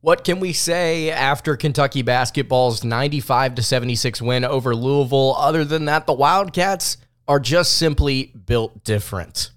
What 0.00 0.24
can 0.24 0.40
we 0.40 0.52
say 0.52 1.10
after 1.10 1.56
Kentucky 1.56 2.02
basketball's 2.02 2.84
95 2.84 3.56
to 3.56 3.62
76 3.62 4.22
win 4.22 4.44
over 4.44 4.74
Louisville 4.74 5.34
other 5.36 5.64
than 5.64 5.86
that 5.86 6.06
the 6.06 6.12
Wildcats 6.12 6.98
are 7.26 7.40
just 7.40 7.76
simply 7.76 8.32
built 8.46 8.84
different? 8.84 9.50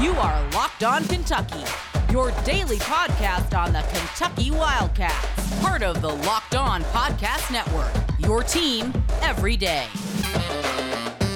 You 0.00 0.12
are 0.12 0.50
Locked 0.52 0.82
On 0.84 1.04
Kentucky, 1.04 1.62
your 2.10 2.30
daily 2.44 2.78
podcast 2.78 3.58
on 3.58 3.72
the 3.74 3.82
Kentucky 3.92 4.50
Wildcats, 4.50 5.60
part 5.60 5.82
of 5.82 6.00
the 6.00 6.08
Locked 6.08 6.54
On 6.54 6.82
Podcast 6.84 7.52
Network. 7.52 7.92
Your 8.18 8.42
team 8.42 8.94
every 9.20 9.58
day. 9.58 9.86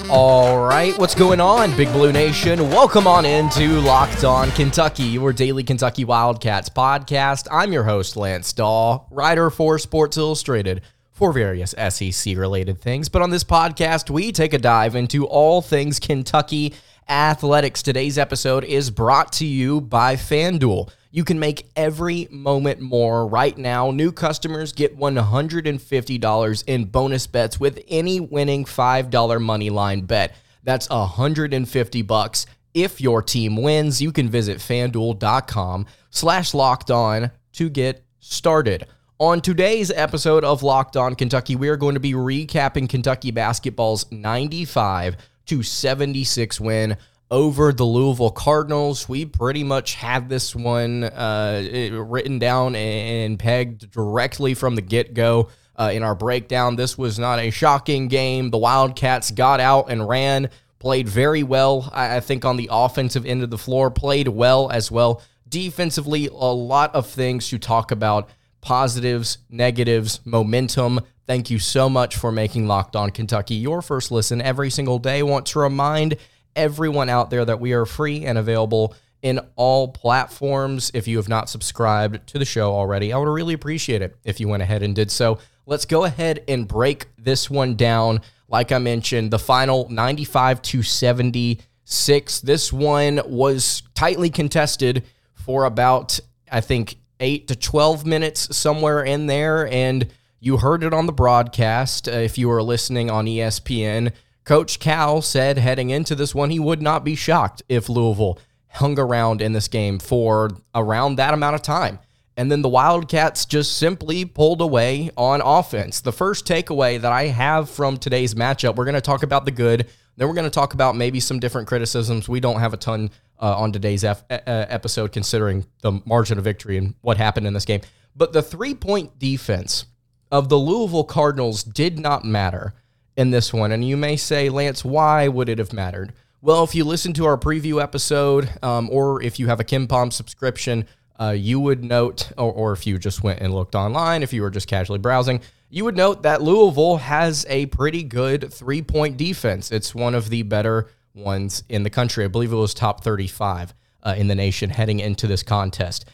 All 0.09 0.59
right, 0.63 0.95
what's 0.99 1.15
going 1.15 1.41
on, 1.41 1.75
Big 1.75 1.91
Blue 1.91 2.11
Nation? 2.11 2.59
Welcome 2.69 3.07
on 3.07 3.25
into 3.25 3.79
Locked 3.81 4.23
On 4.23 4.51
Kentucky, 4.51 5.03
your 5.03 5.33
daily 5.33 5.63
Kentucky 5.63 6.05
Wildcats 6.05 6.69
podcast. 6.69 7.47
I'm 7.49 7.73
your 7.73 7.83
host, 7.83 8.15
Lance 8.15 8.53
Dawe, 8.53 8.99
writer 9.09 9.49
for 9.49 9.79
Sports 9.79 10.17
Illustrated 10.17 10.81
for 11.11 11.33
various 11.33 11.73
SEC 11.89 12.37
related 12.37 12.79
things. 12.79 13.09
But 13.09 13.23
on 13.23 13.31
this 13.31 13.43
podcast, 13.43 14.11
we 14.11 14.31
take 14.31 14.53
a 14.53 14.59
dive 14.59 14.95
into 14.95 15.25
all 15.25 15.63
things 15.63 15.99
Kentucky 15.99 16.75
athletics. 17.09 17.81
Today's 17.81 18.19
episode 18.19 18.63
is 18.63 18.91
brought 18.91 19.33
to 19.33 19.45
you 19.45 19.81
by 19.81 20.17
FanDuel. 20.17 20.91
You 21.15 21.23
can 21.23 21.39
make 21.39 21.67
every 21.77 22.27
moment 22.29 22.81
more 22.81 23.25
right 23.25 23.57
now. 23.57 23.89
New 23.89 24.11
customers 24.11 24.73
get 24.73 24.99
$150 24.99 26.63
in 26.67 26.85
bonus 26.87 27.25
bets 27.25 27.57
with 27.57 27.81
any 27.87 28.19
winning 28.19 28.65
$5 28.65 29.41
money 29.41 29.69
line 29.69 30.01
bet. 30.01 30.35
That's 30.65 30.89
150 30.89 32.01
bucks. 32.01 32.45
If 32.73 32.99
your 32.99 33.21
team 33.21 33.55
wins, 33.55 34.01
you 34.01 34.11
can 34.11 34.27
visit 34.27 34.57
fanduel.com 34.57 35.85
slash 36.09 36.53
locked 36.53 36.91
on 36.91 37.31
to 37.53 37.69
get 37.69 38.03
started. 38.19 38.85
On 39.17 39.39
today's 39.39 39.91
episode 39.91 40.43
of 40.43 40.63
Locked 40.63 40.97
On 40.97 41.15
Kentucky, 41.15 41.55
we 41.55 41.69
are 41.69 41.77
going 41.77 41.93
to 41.93 42.01
be 42.01 42.11
recapping 42.11 42.89
Kentucky 42.89 43.31
basketball's 43.31 44.11
95 44.11 45.15
to 45.45 45.63
76 45.63 46.59
win 46.59 46.97
over 47.31 47.73
the 47.73 47.83
Louisville 47.85 48.31
Cardinals. 48.31 49.09
We 49.09 49.25
pretty 49.25 49.63
much 49.63 49.95
had 49.95 50.29
this 50.29 50.55
one 50.55 51.03
uh, 51.03 51.89
written 51.91 52.39
down 52.39 52.75
and 52.75 53.39
pegged 53.39 53.91
directly 53.91 54.53
from 54.53 54.75
the 54.75 54.81
get 54.81 55.13
go. 55.13 55.49
Uh, 55.77 55.91
in 55.93 56.03
our 56.03 56.15
breakdown, 56.15 56.77
this 56.77 56.97
was 56.97 57.19
not 57.19 57.39
a 57.39 57.49
shocking 57.49 58.07
game. 58.07 58.49
The 58.49 58.57
Wildcats 58.57 59.31
got 59.31 59.59
out 59.59 59.89
and 59.89 60.07
ran, 60.07 60.49
played 60.79 61.09
very 61.09 61.43
well. 61.43 61.89
I, 61.91 62.17
I 62.17 62.19
think 62.21 62.45
on 62.45 62.55
the 62.55 62.69
offensive 62.71 63.25
end 63.25 63.43
of 63.43 63.49
the 63.49 63.57
floor, 63.57 63.91
played 63.91 64.29
well 64.29 64.71
as 64.71 64.89
well. 64.89 65.21
Defensively, 65.49 66.27
a 66.27 66.31
lot 66.33 66.95
of 66.95 67.07
things 67.07 67.49
to 67.49 67.59
talk 67.59 67.91
about 67.91 68.29
positives, 68.61 69.39
negatives, 69.49 70.21
momentum. 70.23 71.01
Thank 71.27 71.49
you 71.49 71.59
so 71.59 71.89
much 71.89 72.15
for 72.15 72.31
making 72.31 72.67
Locked 72.67 72.95
On 72.95 73.09
Kentucky 73.09 73.55
your 73.55 73.81
first 73.81 74.11
listen 74.11 74.41
every 74.41 74.69
single 74.69 74.97
day. 74.97 75.23
Want 75.23 75.45
to 75.47 75.59
remind 75.59 76.15
everyone 76.55 77.09
out 77.09 77.29
there 77.29 77.45
that 77.45 77.59
we 77.59 77.73
are 77.73 77.85
free 77.85 78.25
and 78.25 78.37
available 78.37 78.95
in 79.21 79.39
all 79.55 79.87
platforms. 79.87 80.91
If 80.93 81.07
you 81.07 81.17
have 81.17 81.27
not 81.27 81.49
subscribed 81.49 82.27
to 82.27 82.39
the 82.39 82.45
show 82.45 82.73
already, 82.73 83.11
I 83.11 83.17
would 83.17 83.27
really 83.27 83.53
appreciate 83.53 84.01
it 84.01 84.15
if 84.23 84.39
you 84.39 84.47
went 84.47 84.63
ahead 84.63 84.83
and 84.83 84.95
did 84.95 85.11
so. 85.11 85.39
Let's 85.65 85.85
go 85.85 86.03
ahead 86.03 86.43
and 86.47 86.67
break 86.67 87.07
this 87.17 87.49
one 87.49 87.75
down. 87.75 88.21
Like 88.47 88.71
I 88.71 88.77
mentioned, 88.77 89.31
the 89.31 89.39
final 89.39 89.89
95 89.89 90.61
to 90.61 90.83
76. 90.83 92.41
This 92.41 92.71
one 92.71 93.19
was 93.25 93.81
tightly 93.95 94.29
contested 94.29 95.03
for 95.33 95.65
about, 95.65 96.19
I 96.51 96.61
think, 96.61 96.97
8 97.19 97.47
to 97.47 97.55
12 97.55 98.05
minutes, 98.05 98.55
somewhere 98.55 99.03
in 99.03 99.25
there. 99.25 99.67
And 99.67 100.07
you 100.39 100.57
heard 100.57 100.83
it 100.83 100.93
on 100.93 101.07
the 101.07 101.11
broadcast 101.11 102.07
uh, 102.07 102.11
if 102.11 102.37
you 102.37 102.47
were 102.47 102.61
listening 102.61 103.09
on 103.09 103.25
ESPN. 103.25 104.11
Coach 104.45 104.79
Cal 104.79 105.21
said 105.21 105.57
heading 105.57 105.89
into 105.89 106.13
this 106.15 106.35
one, 106.35 106.51
he 106.51 106.59
would 106.59 106.81
not 106.81 107.03
be 107.03 107.15
shocked 107.15 107.63
if 107.67 107.89
Louisville 107.89 108.39
hung 108.69 108.99
around 108.99 109.41
in 109.41 109.53
this 109.53 109.67
game 109.67 109.97
for 109.99 110.51
around 110.73 111.15
that 111.15 111.33
amount 111.33 111.55
of 111.55 111.61
time. 111.61 111.99
And 112.37 112.51
then 112.51 112.61
the 112.61 112.69
Wildcats 112.69 113.45
just 113.45 113.77
simply 113.77 114.25
pulled 114.25 114.61
away 114.61 115.09
on 115.17 115.41
offense. 115.41 116.01
The 116.01 116.11
first 116.11 116.45
takeaway 116.45 116.99
that 116.99 117.11
I 117.11 117.27
have 117.27 117.69
from 117.69 117.97
today's 117.97 118.35
matchup, 118.35 118.75
we're 118.75 118.85
going 118.85 118.95
to 118.95 119.01
talk 119.01 119.23
about 119.23 119.45
the 119.45 119.51
good. 119.51 119.87
Then 120.17 120.27
we're 120.27 120.33
going 120.33 120.45
to 120.45 120.51
talk 120.51 120.73
about 120.73 120.95
maybe 120.95 121.19
some 121.19 121.39
different 121.39 121.67
criticisms. 121.67 122.29
We 122.29 122.39
don't 122.39 122.59
have 122.59 122.73
a 122.73 122.77
ton 122.77 123.09
uh, 123.39 123.55
on 123.57 123.71
today's 123.71 124.03
F- 124.03 124.25
uh, 124.29 124.37
episode 124.45 125.11
considering 125.11 125.65
the 125.81 126.01
margin 126.05 126.37
of 126.37 126.43
victory 126.43 126.77
and 126.77 126.95
what 127.01 127.17
happened 127.17 127.47
in 127.47 127.53
this 127.53 127.65
game. 127.65 127.81
But 128.15 128.33
the 128.33 128.41
three 128.41 128.75
point 128.75 129.17
defense 129.17 129.85
of 130.31 130.49
the 130.49 130.57
Louisville 130.57 131.03
Cardinals 131.03 131.63
did 131.63 131.99
not 131.99 132.25
matter 132.25 132.73
in 133.17 133.31
this 133.31 133.53
one. 133.53 133.71
And 133.71 133.87
you 133.87 133.97
may 133.97 134.15
say, 134.15 134.49
Lance, 134.49 134.83
why 134.83 135.27
would 135.27 135.49
it 135.49 135.59
have 135.59 135.73
mattered? 135.73 136.13
Well, 136.41 136.63
if 136.63 136.75
you 136.75 136.83
listen 136.83 137.13
to 137.13 137.25
our 137.25 137.37
preview 137.37 137.81
episode, 137.81 138.49
um, 138.61 138.89
or 138.91 139.21
if 139.21 139.39
you 139.39 139.47
have 139.47 139.59
a 139.59 139.63
KenPom 139.63 140.13
subscription, 140.13 140.85
uh, 141.19 141.31
you 141.31 141.59
would 141.59 141.83
note, 141.83 142.31
or, 142.37 142.51
or 142.51 142.73
if 142.73 142.85
you 142.85 142.97
just 142.99 143.23
went 143.23 143.39
and 143.39 143.53
looked 143.53 143.73
online, 143.73 144.21
if 144.21 144.33
you 144.33 144.41
were 144.41 144.51
just 144.51 144.67
casually 144.67 144.99
browsing, 144.99 145.41
you 145.69 145.83
would 145.85 145.97
note 145.97 146.23
that 146.23 146.41
Louisville 146.41 146.97
has 146.97 147.45
a 147.49 147.65
pretty 147.67 148.03
good 148.03 148.53
three 148.53 148.81
point 148.81 149.17
defense. 149.17 149.71
It's 149.71 149.95
one 149.95 150.13
of 150.13 150.29
the 150.29 150.43
better 150.43 150.87
ones 151.13 151.63
in 151.69 151.83
the 151.83 151.89
country. 151.89 152.25
I 152.25 152.27
believe 152.27 152.51
it 152.51 152.57
was 152.57 152.73
top 152.73 153.03
35 153.03 153.73
uh, 154.03 154.15
in 154.17 154.27
the 154.27 154.35
nation 154.35 154.69
heading 154.69 154.99
into 154.99 155.27
this 155.27 155.41
contest. 155.41 156.05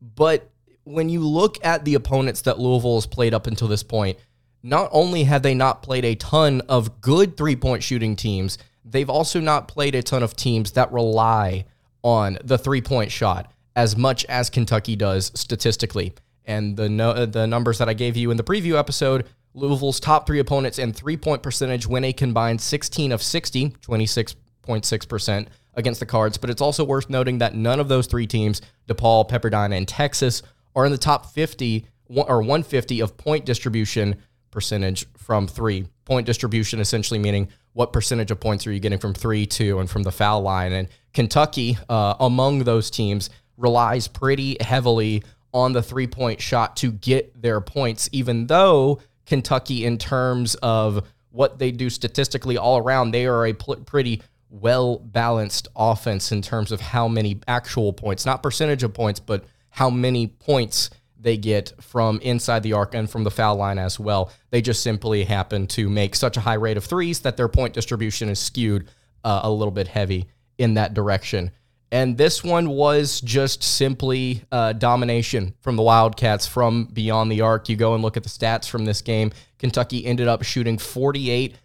But 0.00 0.48
when 0.84 1.08
you 1.08 1.20
look 1.20 1.62
at 1.64 1.84
the 1.84 1.94
opponents 1.94 2.42
that 2.42 2.58
Louisville 2.58 2.96
has 2.96 3.06
played 3.06 3.34
up 3.34 3.46
until 3.46 3.68
this 3.68 3.82
point, 3.82 4.18
not 4.62 4.88
only 4.92 5.24
have 5.24 5.42
they 5.42 5.54
not 5.54 5.82
played 5.82 6.04
a 6.04 6.14
ton 6.14 6.60
of 6.68 7.00
good 7.00 7.36
three 7.36 7.56
point 7.56 7.82
shooting 7.82 8.16
teams, 8.16 8.58
they've 8.84 9.10
also 9.10 9.40
not 9.40 9.68
played 9.68 9.94
a 9.94 10.02
ton 10.02 10.22
of 10.22 10.36
teams 10.36 10.72
that 10.72 10.92
rely 10.92 11.64
on 12.02 12.38
the 12.44 12.58
three 12.58 12.80
point 12.80 13.10
shot 13.10 13.52
as 13.76 13.96
much 13.96 14.24
as 14.26 14.50
Kentucky 14.50 14.96
does 14.96 15.30
statistically. 15.34 16.12
And 16.44 16.76
the 16.76 16.88
no, 16.88 17.26
the 17.26 17.46
numbers 17.46 17.78
that 17.78 17.88
I 17.88 17.94
gave 17.94 18.16
you 18.16 18.30
in 18.30 18.36
the 18.36 18.42
preview 18.44 18.78
episode, 18.78 19.26
Louisville's 19.54 20.00
top 20.00 20.26
three 20.26 20.38
opponents 20.38 20.78
in 20.78 20.92
three 20.92 21.16
point 21.16 21.42
percentage 21.42 21.86
win 21.86 22.04
a 22.04 22.12
combined 22.12 22.60
16 22.60 23.12
of 23.12 23.22
60, 23.22 23.70
26.6% 23.70 25.46
against 25.74 26.00
the 26.00 26.06
Cards. 26.06 26.38
But 26.38 26.50
it's 26.50 26.62
also 26.62 26.84
worth 26.84 27.10
noting 27.10 27.38
that 27.38 27.54
none 27.54 27.80
of 27.80 27.88
those 27.88 28.06
three 28.06 28.26
teams, 28.26 28.60
DePaul, 28.88 29.28
Pepperdine, 29.28 29.76
and 29.76 29.86
Texas, 29.86 30.42
are 30.74 30.84
in 30.84 30.92
the 30.92 30.98
top 30.98 31.26
50 31.26 31.86
or 32.08 32.40
150 32.40 33.00
of 33.00 33.16
point 33.16 33.44
distribution 33.44 34.16
percentage 34.50 35.06
from 35.16 35.46
three. 35.46 35.86
Point 36.04 36.26
distribution 36.26 36.80
essentially 36.80 37.18
meaning 37.18 37.48
what 37.72 37.92
percentage 37.92 38.30
of 38.30 38.40
points 38.40 38.66
are 38.66 38.72
you 38.72 38.80
getting 38.80 38.98
from 38.98 39.14
three, 39.14 39.46
two, 39.46 39.78
and 39.78 39.88
from 39.88 40.02
the 40.02 40.10
foul 40.10 40.42
line. 40.42 40.72
And 40.72 40.88
Kentucky, 41.14 41.78
uh, 41.88 42.14
among 42.18 42.64
those 42.64 42.90
teams, 42.90 43.30
relies 43.56 44.08
pretty 44.08 44.56
heavily 44.60 45.22
on 45.52 45.72
the 45.72 45.82
three 45.82 46.06
point 46.06 46.40
shot 46.40 46.76
to 46.76 46.92
get 46.92 47.40
their 47.40 47.60
points, 47.60 48.08
even 48.12 48.46
though 48.46 49.00
Kentucky, 49.26 49.84
in 49.84 49.98
terms 49.98 50.56
of 50.56 51.06
what 51.30 51.58
they 51.58 51.70
do 51.70 51.88
statistically 51.88 52.56
all 52.56 52.78
around, 52.78 53.12
they 53.12 53.26
are 53.26 53.46
a 53.46 53.52
pl- 53.52 53.76
pretty 53.76 54.22
well 54.48 54.98
balanced 54.98 55.68
offense 55.76 56.32
in 56.32 56.42
terms 56.42 56.72
of 56.72 56.80
how 56.80 57.06
many 57.06 57.40
actual 57.46 57.92
points, 57.92 58.26
not 58.26 58.42
percentage 58.42 58.82
of 58.82 58.92
points, 58.92 59.20
but 59.20 59.44
how 59.70 59.88
many 59.88 60.26
points 60.26 60.90
they 61.20 61.36
get 61.36 61.72
from 61.80 62.18
inside 62.20 62.62
the 62.62 62.72
arc 62.72 62.94
and 62.94 63.10
from 63.10 63.24
the 63.24 63.30
foul 63.30 63.56
line 63.56 63.78
as 63.78 64.00
well. 64.00 64.30
They 64.50 64.62
just 64.62 64.82
simply 64.82 65.24
happen 65.24 65.66
to 65.68 65.88
make 65.88 66.14
such 66.14 66.36
a 66.36 66.40
high 66.40 66.54
rate 66.54 66.76
of 66.76 66.84
threes 66.84 67.20
that 67.20 67.36
their 67.36 67.48
point 67.48 67.74
distribution 67.74 68.28
is 68.28 68.38
skewed 68.38 68.88
uh, 69.24 69.40
a 69.42 69.50
little 69.50 69.72
bit 69.72 69.88
heavy 69.88 70.26
in 70.58 70.74
that 70.74 70.94
direction. 70.94 71.50
And 71.92 72.16
this 72.16 72.44
one 72.44 72.70
was 72.70 73.20
just 73.20 73.62
simply 73.62 74.44
uh, 74.52 74.74
domination 74.74 75.54
from 75.60 75.76
the 75.76 75.82
Wildcats 75.82 76.46
from 76.46 76.84
beyond 76.84 77.32
the 77.32 77.40
arc. 77.40 77.68
You 77.68 77.76
go 77.76 77.94
and 77.94 78.02
look 78.02 78.16
at 78.16 78.22
the 78.22 78.28
stats 78.28 78.68
from 78.68 78.84
this 78.84 79.02
game. 79.02 79.32
Kentucky 79.58 80.06
ended 80.06 80.28
up 80.28 80.44
shooting 80.44 80.76
48% 80.76 81.56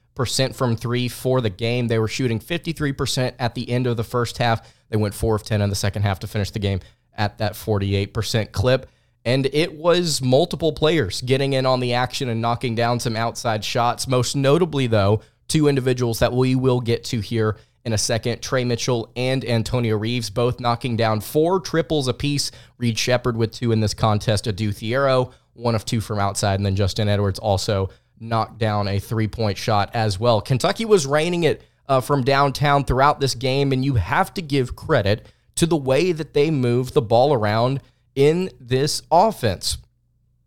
from 0.56 0.75
three 0.75 1.07
for 1.07 1.41
the 1.41 1.51
game. 1.51 1.88
They 1.88 2.00
were 2.00 2.07
shooting 2.07 2.39
53% 2.39 3.35
at 3.38 3.53
the 3.53 3.69
end 3.69 3.85
of 3.85 3.97
the 3.97 4.03
first 4.03 4.39
half. 4.39 4.74
They 4.89 4.97
went 4.97 5.13
four 5.13 5.35
of 5.35 5.44
10 5.44 5.62
in 5.62 5.69
the 5.69 5.75
second 5.75 6.01
half 6.01 6.19
to 6.19 6.27
finish 6.27 6.50
the 6.50 6.59
game 6.59 6.79
at 7.15 7.38
that 7.38 7.53
48% 7.53 8.51
clip. 8.51 8.89
And 9.25 9.48
it 9.48 9.74
was 9.74 10.22
multiple 10.22 10.72
players 10.72 11.22
getting 11.22 11.54
in 11.54 11.66
on 11.66 11.80
the 11.80 11.94
action 11.94 12.30
and 12.30 12.42
knocking 12.42 12.75
down 12.75 13.00
some 13.00 13.16
outside 13.16 13.66
shots. 13.66 14.07
Most 14.07 14.36
notably, 14.36 14.86
though, 14.86 15.22
two 15.48 15.68
individuals 15.68 16.19
that 16.19 16.31
we 16.31 16.56
will 16.56 16.80
get 16.80 17.04
to 17.06 17.19
here 17.19 17.57
in 17.86 17.94
a 17.94 17.98
second 17.98 18.42
Tre 18.42 18.63
Mitchell 18.63 19.12
and 19.16 19.44
Antonio 19.44 19.98
Reeves, 19.98 20.30
both 20.30 20.60
knocking 20.60 20.95
down 20.95 21.22
four 21.22 21.60
triples 21.60 22.07
apiece. 22.07 22.51
Reed 22.77 22.98
Sheppard 22.98 23.36
with 23.36 23.51
two 23.51 23.72
in 23.72 23.80
this 23.80 23.94
contest, 23.94 24.48
Adou 24.48 24.72
Thiero, 24.72 25.31
one 25.54 25.75
of 25.75 25.86
two 25.86 26.01
from 26.01 26.19
outside, 26.19 26.56
and 26.56 26.66
then 26.66 26.75
Justin 26.75 27.07
Edwards 27.07 27.39
also 27.39 27.89
knocked 28.19 28.60
down 28.60 28.88
a 28.88 29.00
three 29.00 29.27
point 29.27 29.57
shot 29.57 29.89
as 29.94 30.19
well. 30.19 30.42
Kentucky 30.42 30.86
was 30.86 31.06
raining 31.06 31.44
it 31.44 31.63
uh, 31.88 32.01
from 32.01 32.24
downtown 32.24 32.83
throughout 32.83 33.19
this 33.19 33.36
game, 33.36 33.72
and 33.72 33.83
you 33.83 33.95
have 33.95 34.33
to 34.33 34.42
give 34.42 34.75
credit 34.75 35.25
to 35.56 35.66
the 35.66 35.77
way 35.77 36.12
that 36.12 36.33
they 36.33 36.51
move 36.51 36.94
the 36.94 37.01
ball 37.01 37.33
around 37.33 37.81
in 38.15 38.50
this 38.59 39.01
offense. 39.12 39.77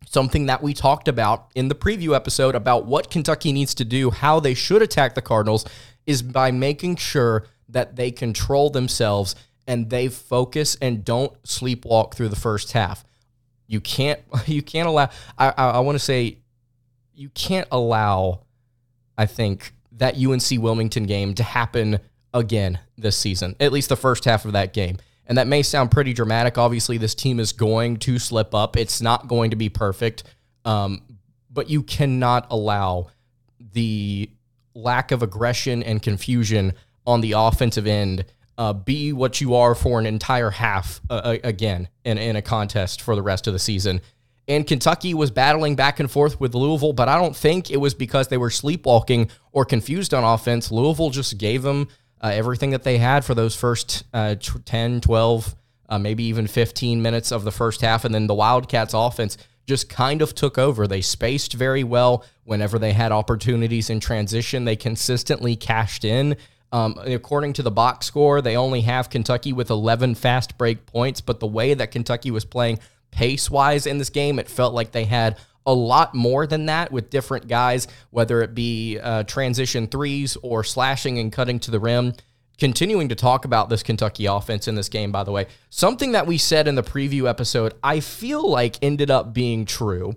Something 0.06 0.46
that 0.46 0.62
we 0.62 0.72
talked 0.72 1.06
about 1.06 1.50
in 1.54 1.68
the 1.68 1.74
preview 1.74 2.16
episode 2.16 2.54
about 2.54 2.86
what 2.86 3.10
Kentucky 3.10 3.52
needs 3.52 3.74
to 3.74 3.84
do, 3.84 4.10
how 4.10 4.40
they 4.40 4.54
should 4.54 4.80
attack 4.80 5.14
the 5.14 5.22
Cardinals, 5.22 5.66
is 6.06 6.22
by 6.22 6.50
making 6.50 6.96
sure 6.96 7.46
that 7.68 7.96
they 7.96 8.10
control 8.10 8.70
themselves 8.70 9.34
and 9.66 9.90
they 9.90 10.08
focus 10.08 10.76
and 10.80 11.04
don't 11.04 11.40
sleepwalk 11.42 12.14
through 12.14 12.30
the 12.30 12.36
first 12.36 12.72
half. 12.72 13.04
You 13.66 13.80
can't 13.80 14.20
you 14.46 14.62
can't 14.62 14.88
allow 14.88 15.10
I 15.36 15.50
I, 15.50 15.70
I 15.70 15.78
want 15.80 15.96
to 15.96 16.04
say 16.04 16.38
you 17.14 17.28
can't 17.28 17.68
allow 17.70 18.40
I 19.16 19.26
think 19.26 19.74
that 19.92 20.16
UNC 20.16 20.62
Wilmington 20.62 21.04
game 21.04 21.34
to 21.34 21.42
happen 21.42 22.00
again 22.32 22.78
this 22.96 23.16
season. 23.16 23.56
At 23.60 23.72
least 23.72 23.88
the 23.88 23.96
first 23.96 24.24
half 24.24 24.44
of 24.44 24.52
that 24.52 24.72
game. 24.72 24.98
And 25.28 25.38
that 25.38 25.46
may 25.46 25.62
sound 25.62 25.90
pretty 25.90 26.14
dramatic. 26.14 26.58
Obviously, 26.58 26.98
this 26.98 27.14
team 27.14 27.38
is 27.38 27.52
going 27.52 27.98
to 27.98 28.18
slip 28.18 28.54
up. 28.54 28.76
It's 28.76 29.00
not 29.00 29.28
going 29.28 29.50
to 29.50 29.56
be 29.56 29.68
perfect. 29.68 30.24
Um, 30.64 31.02
but 31.50 31.70
you 31.70 31.82
cannot 31.82 32.46
allow 32.50 33.08
the 33.72 34.30
lack 34.74 35.12
of 35.12 35.22
aggression 35.22 35.82
and 35.82 36.02
confusion 36.02 36.72
on 37.06 37.20
the 37.20 37.32
offensive 37.32 37.86
end 37.86 38.24
uh, 38.58 38.72
be 38.72 39.12
what 39.12 39.40
you 39.40 39.54
are 39.54 39.74
for 39.74 40.00
an 40.00 40.06
entire 40.06 40.50
half 40.50 41.00
uh, 41.08 41.36
again 41.44 41.88
in, 42.04 42.18
in 42.18 42.36
a 42.36 42.42
contest 42.42 43.00
for 43.00 43.14
the 43.14 43.22
rest 43.22 43.46
of 43.46 43.52
the 43.52 43.58
season. 43.58 44.00
And 44.48 44.66
Kentucky 44.66 45.14
was 45.14 45.30
battling 45.30 45.76
back 45.76 46.00
and 46.00 46.10
forth 46.10 46.40
with 46.40 46.54
Louisville, 46.54 46.94
but 46.94 47.08
I 47.08 47.18
don't 47.18 47.36
think 47.36 47.70
it 47.70 47.76
was 47.76 47.94
because 47.94 48.28
they 48.28 48.38
were 48.38 48.50
sleepwalking 48.50 49.30
or 49.52 49.64
confused 49.64 50.12
on 50.14 50.24
offense. 50.24 50.72
Louisville 50.72 51.10
just 51.10 51.38
gave 51.38 51.62
them 51.62 51.88
uh, 52.20 52.28
everything 52.28 52.70
that 52.70 52.82
they 52.82 52.98
had 52.98 53.24
for 53.24 53.34
those 53.34 53.54
first 53.54 54.04
uh, 54.12 54.34
10, 54.34 55.00
12, 55.00 55.54
uh, 55.88 55.98
maybe 55.98 56.24
even 56.24 56.46
15 56.46 57.00
minutes 57.00 57.32
of 57.32 57.44
the 57.44 57.52
first 57.52 57.80
half. 57.80 58.04
And 58.04 58.14
then 58.14 58.26
the 58.26 58.34
Wildcats 58.34 58.94
offense 58.94 59.38
just 59.66 59.88
kind 59.88 60.22
of 60.22 60.34
took 60.34 60.58
over. 60.58 60.86
They 60.86 61.00
spaced 61.00 61.52
very 61.52 61.84
well 61.84 62.24
whenever 62.44 62.78
they 62.78 62.92
had 62.92 63.12
opportunities 63.12 63.90
in 63.90 64.00
transition. 64.00 64.64
They 64.64 64.76
consistently 64.76 65.56
cashed 65.56 66.04
in. 66.04 66.36
Um, 66.72 66.98
according 66.98 67.54
to 67.54 67.62
the 67.62 67.70
box 67.70 68.06
score, 68.06 68.42
they 68.42 68.56
only 68.56 68.82
have 68.82 69.10
Kentucky 69.10 69.52
with 69.52 69.70
11 69.70 70.16
fast 70.16 70.58
break 70.58 70.84
points, 70.86 71.20
but 71.20 71.40
the 71.40 71.46
way 71.46 71.74
that 71.74 71.90
Kentucky 71.92 72.30
was 72.30 72.44
playing 72.44 72.78
pace 73.10 73.50
wise 73.50 73.86
in 73.86 73.98
this 73.98 74.10
game, 74.10 74.38
it 74.38 74.50
felt 74.50 74.74
like 74.74 74.92
they 74.92 75.04
had 75.04 75.38
a 75.68 75.74
lot 75.74 76.14
more 76.14 76.46
than 76.46 76.66
that 76.66 76.90
with 76.90 77.10
different 77.10 77.46
guys, 77.46 77.86
whether 78.10 78.40
it 78.40 78.54
be 78.54 78.98
uh, 78.98 79.22
transition 79.24 79.86
threes 79.86 80.36
or 80.42 80.64
slashing 80.64 81.18
and 81.18 81.30
cutting 81.30 81.60
to 81.60 81.70
the 81.70 81.78
rim. 81.78 82.14
Continuing 82.58 83.10
to 83.10 83.14
talk 83.14 83.44
about 83.44 83.68
this 83.68 83.84
Kentucky 83.84 84.26
offense 84.26 84.66
in 84.66 84.74
this 84.74 84.88
game, 84.88 85.12
by 85.12 85.22
the 85.22 85.30
way, 85.30 85.46
something 85.70 86.12
that 86.12 86.26
we 86.26 86.38
said 86.38 86.66
in 86.66 86.74
the 86.74 86.82
preview 86.82 87.28
episode, 87.28 87.74
I 87.84 88.00
feel 88.00 88.50
like 88.50 88.82
ended 88.82 89.10
up 89.10 89.32
being 89.32 89.64
true. 89.66 90.16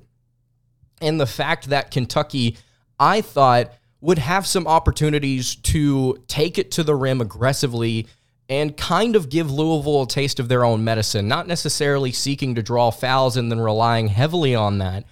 And 1.02 1.20
the 1.20 1.28
fact 1.28 1.70
that 1.70 1.92
Kentucky, 1.92 2.58
I 2.98 3.22
thought, 3.22 3.74
would 4.00 4.20
have 4.20 4.48
some 4.48 4.66
opportunities 4.66 5.56
to 5.56 6.24
take 6.28 6.58
it 6.58 6.72
to 6.72 6.84
the 6.84 6.96
rim 6.96 7.20
aggressively 7.22 8.08
and 8.50 8.76
kind 8.76 9.16
of 9.16 9.30
give 9.30 9.52
Louisville 9.52 10.04
a 10.04 10.08
taste 10.08 10.40
of 10.40 10.48
their 10.48 10.64
own 10.64 10.84
medicine, 10.84 11.28
not 11.28 11.46
necessarily 11.46 12.12
seeking 12.12 12.56
to 12.56 12.64
draw 12.64 12.90
fouls 12.90 13.38
and 13.38 13.52
then 13.52 13.60
relying 13.60 14.08
heavily 14.08 14.56
on 14.56 14.78
that, 14.80 15.04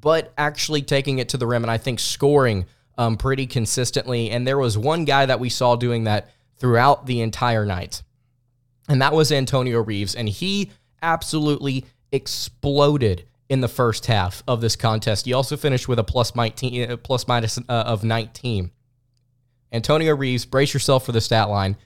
but 0.00 0.32
actually 0.38 0.82
taking 0.82 1.18
it 1.18 1.28
to 1.30 1.36
the 1.36 1.46
rim 1.46 1.64
and 1.64 1.70
I 1.70 1.78
think 1.78 2.00
scoring 2.00 2.66
um, 2.96 3.16
pretty 3.16 3.46
consistently. 3.46 4.30
And 4.30 4.46
there 4.46 4.58
was 4.58 4.76
one 4.76 5.04
guy 5.04 5.26
that 5.26 5.40
we 5.40 5.48
saw 5.48 5.76
doing 5.76 6.04
that 6.04 6.30
throughout 6.58 7.06
the 7.06 7.20
entire 7.20 7.64
night, 7.64 8.02
and 8.88 9.00
that 9.00 9.12
was 9.12 9.32
Antonio 9.32 9.82
Reeves, 9.82 10.14
and 10.14 10.28
he 10.28 10.70
absolutely 11.02 11.86
exploded 12.12 13.24
in 13.48 13.60
the 13.60 13.68
first 13.68 14.06
half 14.06 14.42
of 14.46 14.60
this 14.60 14.76
contest. 14.76 15.26
He 15.26 15.32
also 15.32 15.56
finished 15.56 15.88
with 15.88 15.98
a 15.98 16.04
plus, 16.04 16.34
19, 16.34 16.90
uh, 16.90 16.96
plus 16.96 17.26
minus 17.26 17.58
uh, 17.58 17.62
of 17.68 18.04
19. 18.04 18.70
Antonio 19.72 20.14
Reeves, 20.14 20.44
brace 20.44 20.72
yourself 20.72 21.04
for 21.04 21.12
the 21.12 21.20
stat 21.20 21.48
line 21.48 21.76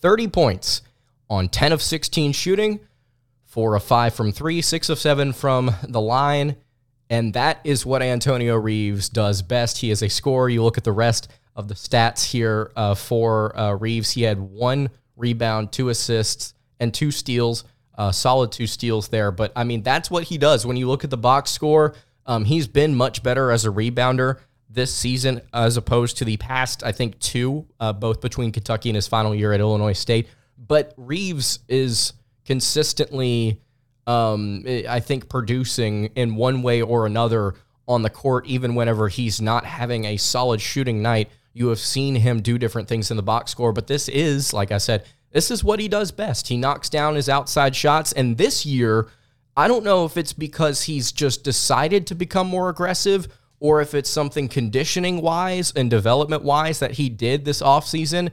30 0.00 0.28
points 0.28 0.82
on 1.28 1.48
10 1.48 1.72
of 1.72 1.82
16 1.82 2.32
shooting, 2.32 2.80
4 3.44 3.76
of 3.76 3.82
5 3.82 4.14
from 4.14 4.30
3, 4.32 4.60
6 4.60 4.88
of 4.88 4.98
7 4.98 5.32
from 5.32 5.74
the 5.82 6.00
line. 6.00 6.56
And 7.08 7.34
that 7.34 7.60
is 7.64 7.86
what 7.86 8.02
Antonio 8.02 8.56
Reeves 8.56 9.08
does 9.08 9.42
best. 9.42 9.78
He 9.78 9.90
is 9.90 10.02
a 10.02 10.08
scorer. 10.08 10.48
You 10.48 10.62
look 10.62 10.78
at 10.78 10.84
the 10.84 10.92
rest 10.92 11.28
of 11.54 11.68
the 11.68 11.74
stats 11.74 12.24
here 12.24 12.72
uh, 12.76 12.94
for 12.94 13.56
uh, 13.58 13.72
Reeves. 13.74 14.10
He 14.12 14.22
had 14.22 14.38
one 14.38 14.90
rebound, 15.16 15.72
two 15.72 15.88
assists, 15.88 16.54
and 16.80 16.92
two 16.92 17.10
steals 17.10 17.64
uh, 17.96 18.12
solid 18.12 18.52
two 18.52 18.66
steals 18.66 19.08
there. 19.08 19.30
But 19.30 19.52
I 19.56 19.64
mean, 19.64 19.82
that's 19.82 20.10
what 20.10 20.24
he 20.24 20.38
does. 20.38 20.66
When 20.66 20.76
you 20.76 20.88
look 20.88 21.04
at 21.04 21.10
the 21.10 21.16
box 21.16 21.50
score, 21.50 21.94
um, 22.26 22.44
he's 22.44 22.66
been 22.66 22.94
much 22.94 23.22
better 23.22 23.50
as 23.50 23.64
a 23.64 23.70
rebounder 23.70 24.40
this 24.68 24.94
season 24.94 25.40
as 25.54 25.76
opposed 25.76 26.18
to 26.18 26.24
the 26.24 26.36
past, 26.36 26.82
I 26.84 26.92
think, 26.92 27.18
two, 27.18 27.66
uh, 27.80 27.92
both 27.92 28.20
between 28.20 28.52
Kentucky 28.52 28.90
and 28.90 28.96
his 28.96 29.06
final 29.06 29.34
year 29.34 29.52
at 29.52 29.60
Illinois 29.60 29.94
State. 29.94 30.28
But 30.58 30.92
Reeves 30.96 31.60
is 31.68 32.12
consistently, 32.44 33.60
um, 34.06 34.64
I 34.66 35.00
think, 35.00 35.28
producing 35.28 36.06
in 36.14 36.36
one 36.36 36.62
way 36.62 36.82
or 36.82 37.06
another 37.06 37.54
on 37.88 38.02
the 38.02 38.10
court, 38.10 38.46
even 38.46 38.74
whenever 38.74 39.08
he's 39.08 39.40
not 39.40 39.64
having 39.64 40.04
a 40.04 40.16
solid 40.16 40.60
shooting 40.60 41.02
night. 41.02 41.30
You 41.52 41.68
have 41.68 41.78
seen 41.78 42.16
him 42.16 42.42
do 42.42 42.58
different 42.58 42.88
things 42.88 43.10
in 43.10 43.16
the 43.16 43.22
box 43.22 43.50
score, 43.50 43.72
but 43.72 43.86
this 43.86 44.08
is, 44.08 44.52
like 44.52 44.72
I 44.72 44.78
said, 44.78 45.06
this 45.32 45.50
is 45.50 45.64
what 45.64 45.80
he 45.80 45.88
does 45.88 46.12
best. 46.12 46.48
He 46.48 46.56
knocks 46.56 46.88
down 46.88 47.14
his 47.14 47.28
outside 47.28 47.74
shots. 47.74 48.12
And 48.12 48.36
this 48.36 48.66
year, 48.66 49.08
I 49.56 49.68
don't 49.68 49.84
know 49.84 50.04
if 50.04 50.16
it's 50.16 50.32
because 50.32 50.82
he's 50.82 51.12
just 51.12 51.44
decided 51.44 52.06
to 52.08 52.14
become 52.14 52.46
more 52.46 52.68
aggressive 52.68 53.28
or 53.58 53.80
if 53.80 53.94
it's 53.94 54.10
something 54.10 54.48
conditioning 54.48 55.22
wise 55.22 55.72
and 55.74 55.90
development 55.90 56.42
wise 56.42 56.78
that 56.80 56.92
he 56.92 57.08
did 57.08 57.44
this 57.44 57.62
offseason. 57.62 58.30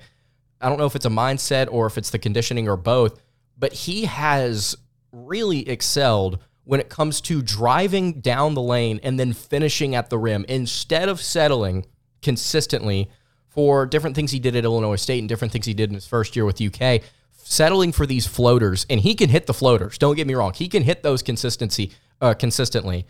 I 0.59 0.69
don't 0.69 0.77
know 0.77 0.85
if 0.85 0.95
it's 0.95 1.05
a 1.05 1.09
mindset 1.09 1.67
or 1.71 1.85
if 1.85 1.97
it's 1.97 2.09
the 2.09 2.19
conditioning 2.19 2.67
or 2.67 2.77
both, 2.77 3.21
but 3.57 3.71
he 3.71 4.05
has 4.05 4.75
really 5.13 5.69
excelled 5.69 6.39
when 6.65 6.79
it 6.79 6.89
comes 6.89 7.21
to 7.21 7.41
driving 7.41 8.19
down 8.19 8.53
the 8.55 8.61
lane 8.61 8.99
and 9.03 9.19
then 9.19 9.31
finishing 9.31 9.95
at 9.95 10.09
the 10.09 10.17
rim 10.17 10.45
instead 10.49 11.07
of 11.07 11.21
settling 11.21 11.85
consistently 12.21 13.09
for 13.53 13.85
different 13.85 14.15
things 14.15 14.31
he 14.31 14.39
did 14.39 14.55
at 14.55 14.63
Illinois 14.63 14.95
State 14.95 15.19
and 15.19 15.29
different 15.29 15.51
things 15.51 15.65
he 15.65 15.73
did 15.73 15.89
in 15.89 15.93
his 15.93 16.07
first 16.07 16.35
year 16.35 16.43
with 16.43 16.59
UK, 16.59 17.01
settling 17.43 17.91
for 17.91 18.07
these 18.07 18.25
floaters. 18.25 18.85
And 18.89 18.99
he 18.99 19.13
can 19.13 19.29
hit 19.29 19.45
the 19.45 19.53
floaters. 19.53 19.97
Don't 19.99 20.15
get 20.15 20.25
me 20.25 20.33
wrong; 20.33 20.53
he 20.53 20.67
can 20.67 20.83
hit 20.83 21.03
those 21.03 21.21
consistency 21.21 21.91
uh, 22.19 22.33
consistently. 22.33 23.05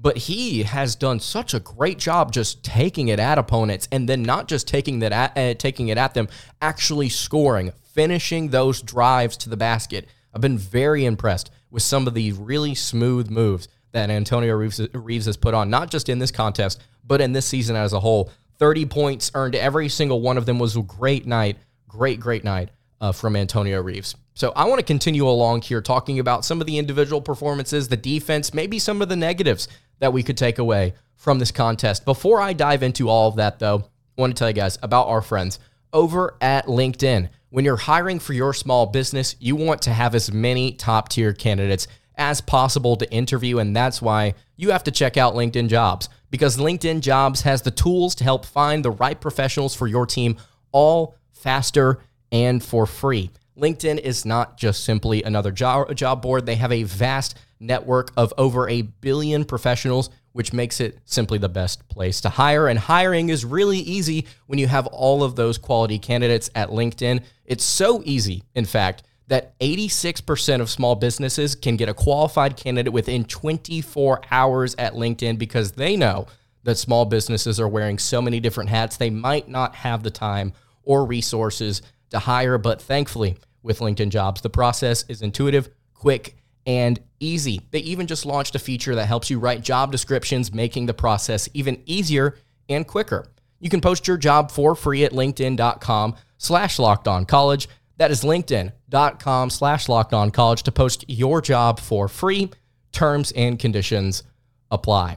But 0.00 0.16
he 0.16 0.62
has 0.62 0.96
done 0.96 1.20
such 1.20 1.52
a 1.52 1.60
great 1.60 1.98
job 1.98 2.32
just 2.32 2.64
taking 2.64 3.08
it 3.08 3.20
at 3.20 3.38
opponents, 3.38 3.86
and 3.92 4.08
then 4.08 4.22
not 4.22 4.48
just 4.48 4.66
taking 4.66 5.00
that 5.00 5.12
at, 5.12 5.36
uh, 5.36 5.54
taking 5.54 5.88
it 5.88 5.98
at 5.98 6.14
them, 6.14 6.28
actually 6.62 7.10
scoring, 7.10 7.72
finishing 7.82 8.48
those 8.48 8.80
drives 8.80 9.36
to 9.38 9.50
the 9.50 9.56
basket. 9.56 10.08
I've 10.34 10.40
been 10.40 10.58
very 10.58 11.04
impressed 11.04 11.50
with 11.70 11.82
some 11.82 12.06
of 12.06 12.14
the 12.14 12.32
really 12.32 12.74
smooth 12.74 13.30
moves 13.30 13.68
that 13.92 14.10
Antonio 14.10 14.54
Reeves, 14.54 14.80
Reeves 14.94 15.26
has 15.26 15.36
put 15.36 15.54
on, 15.54 15.70
not 15.70 15.90
just 15.90 16.08
in 16.08 16.18
this 16.18 16.30
contest, 16.30 16.80
but 17.04 17.20
in 17.20 17.32
this 17.32 17.46
season 17.46 17.76
as 17.76 17.92
a 17.92 18.00
whole. 18.00 18.30
30 18.58 18.86
points 18.86 19.30
earned 19.34 19.54
every 19.54 19.88
single 19.88 20.20
one 20.20 20.38
of 20.38 20.46
them 20.46 20.58
was 20.58 20.76
a 20.76 20.82
great 20.82 21.26
night, 21.26 21.58
great, 21.88 22.20
great 22.20 22.44
night 22.44 22.70
uh, 23.00 23.12
from 23.12 23.36
Antonio 23.36 23.82
Reeves. 23.82 24.14
So 24.34 24.52
I 24.56 24.64
want 24.64 24.78
to 24.78 24.84
continue 24.84 25.28
along 25.28 25.62
here 25.62 25.82
talking 25.82 26.18
about 26.18 26.44
some 26.44 26.60
of 26.60 26.66
the 26.66 26.78
individual 26.78 27.20
performances, 27.20 27.88
the 27.88 27.96
defense, 27.96 28.54
maybe 28.54 28.78
some 28.78 29.02
of 29.02 29.08
the 29.08 29.16
negatives 29.16 29.68
that 29.98 30.12
we 30.12 30.22
could 30.22 30.38
take 30.38 30.58
away 30.58 30.94
from 31.16 31.38
this 31.38 31.50
contest. 31.50 32.04
Before 32.04 32.40
I 32.40 32.52
dive 32.52 32.82
into 32.82 33.08
all 33.08 33.28
of 33.28 33.36
that, 33.36 33.58
though, 33.58 33.84
I 34.16 34.20
want 34.20 34.34
to 34.34 34.38
tell 34.38 34.48
you 34.48 34.54
guys 34.54 34.78
about 34.82 35.08
our 35.08 35.20
friends 35.20 35.58
over 35.92 36.36
at 36.40 36.66
LinkedIn. 36.66 37.28
When 37.52 37.66
you're 37.66 37.76
hiring 37.76 38.18
for 38.18 38.32
your 38.32 38.54
small 38.54 38.86
business, 38.86 39.36
you 39.38 39.56
want 39.56 39.82
to 39.82 39.90
have 39.90 40.14
as 40.14 40.32
many 40.32 40.72
top 40.72 41.10
tier 41.10 41.34
candidates 41.34 41.86
as 42.16 42.40
possible 42.40 42.96
to 42.96 43.12
interview, 43.12 43.58
and 43.58 43.76
that's 43.76 44.00
why 44.00 44.36
you 44.56 44.70
have 44.70 44.84
to 44.84 44.90
check 44.90 45.18
out 45.18 45.34
LinkedIn 45.34 45.68
Jobs 45.68 46.08
because 46.30 46.56
LinkedIn 46.56 47.02
Jobs 47.02 47.42
has 47.42 47.60
the 47.60 47.70
tools 47.70 48.14
to 48.14 48.24
help 48.24 48.46
find 48.46 48.82
the 48.82 48.90
right 48.90 49.20
professionals 49.20 49.74
for 49.74 49.86
your 49.86 50.06
team 50.06 50.38
all 50.72 51.14
faster 51.34 51.98
and 52.32 52.64
for 52.64 52.86
free. 52.86 53.30
LinkedIn 53.58 53.98
is 53.98 54.24
not 54.24 54.56
just 54.56 54.82
simply 54.82 55.22
another 55.22 55.52
job, 55.52 55.94
job 55.94 56.22
board. 56.22 56.46
They 56.46 56.54
have 56.54 56.72
a 56.72 56.84
vast 56.84 57.36
network 57.60 58.12
of 58.16 58.32
over 58.38 58.66
a 58.66 58.80
billion 58.80 59.44
professionals, 59.44 60.08
which 60.32 60.52
makes 60.52 60.80
it 60.80 60.98
simply 61.04 61.38
the 61.38 61.48
best 61.48 61.88
place 61.88 62.20
to 62.22 62.28
hire. 62.28 62.68
And 62.68 62.78
hiring 62.78 63.28
is 63.28 63.44
really 63.44 63.78
easy 63.78 64.26
when 64.46 64.58
you 64.58 64.66
have 64.66 64.86
all 64.88 65.22
of 65.22 65.36
those 65.36 65.58
quality 65.58 65.98
candidates 65.98 66.50
at 66.54 66.70
LinkedIn. 66.70 67.22
It's 67.44 67.64
so 67.64 68.02
easy, 68.04 68.42
in 68.54 68.64
fact, 68.64 69.02
that 69.28 69.58
86% 69.60 70.60
of 70.60 70.68
small 70.68 70.94
businesses 70.94 71.54
can 71.54 71.76
get 71.76 71.88
a 71.88 71.94
qualified 71.94 72.56
candidate 72.56 72.92
within 72.92 73.24
24 73.24 74.22
hours 74.30 74.74
at 74.76 74.94
LinkedIn 74.94 75.38
because 75.38 75.72
they 75.72 75.96
know 75.96 76.26
that 76.64 76.78
small 76.78 77.04
businesses 77.04 77.58
are 77.58 77.68
wearing 77.68 77.98
so 77.98 78.22
many 78.22 78.40
different 78.40 78.70
hats, 78.70 78.96
they 78.96 79.10
might 79.10 79.48
not 79.48 79.74
have 79.76 80.02
the 80.02 80.10
time 80.10 80.52
or 80.82 81.04
resources 81.04 81.82
to 82.10 82.18
hire. 82.18 82.58
But 82.58 82.80
thankfully, 82.80 83.36
with 83.62 83.80
LinkedIn 83.80 84.10
Jobs, 84.10 84.40
the 84.40 84.50
process 84.50 85.04
is 85.08 85.22
intuitive, 85.22 85.70
quick, 85.94 86.36
and 86.66 87.00
easy. 87.20 87.60
They 87.70 87.80
even 87.80 88.06
just 88.06 88.26
launched 88.26 88.54
a 88.54 88.58
feature 88.58 88.94
that 88.94 89.06
helps 89.06 89.30
you 89.30 89.38
write 89.38 89.62
job 89.62 89.92
descriptions, 89.92 90.52
making 90.52 90.86
the 90.86 90.94
process 90.94 91.48
even 91.54 91.82
easier 91.86 92.36
and 92.68 92.86
quicker. 92.86 93.26
You 93.60 93.70
can 93.70 93.80
post 93.80 94.08
your 94.08 94.16
job 94.16 94.50
for 94.50 94.74
free 94.74 95.04
at 95.04 95.12
linkedin.com 95.12 96.16
slash 96.38 96.78
locked 96.78 97.06
on 97.06 97.26
college. 97.26 97.68
That 97.98 98.10
is 98.10 98.22
linkedin.com 98.24 99.50
slash 99.50 99.88
locked 99.88 100.12
on 100.12 100.30
college 100.30 100.64
to 100.64 100.72
post 100.72 101.04
your 101.08 101.40
job 101.40 101.78
for 101.78 102.08
free. 102.08 102.50
Terms 102.90 103.32
and 103.32 103.58
conditions 103.58 104.24
apply. 104.70 105.16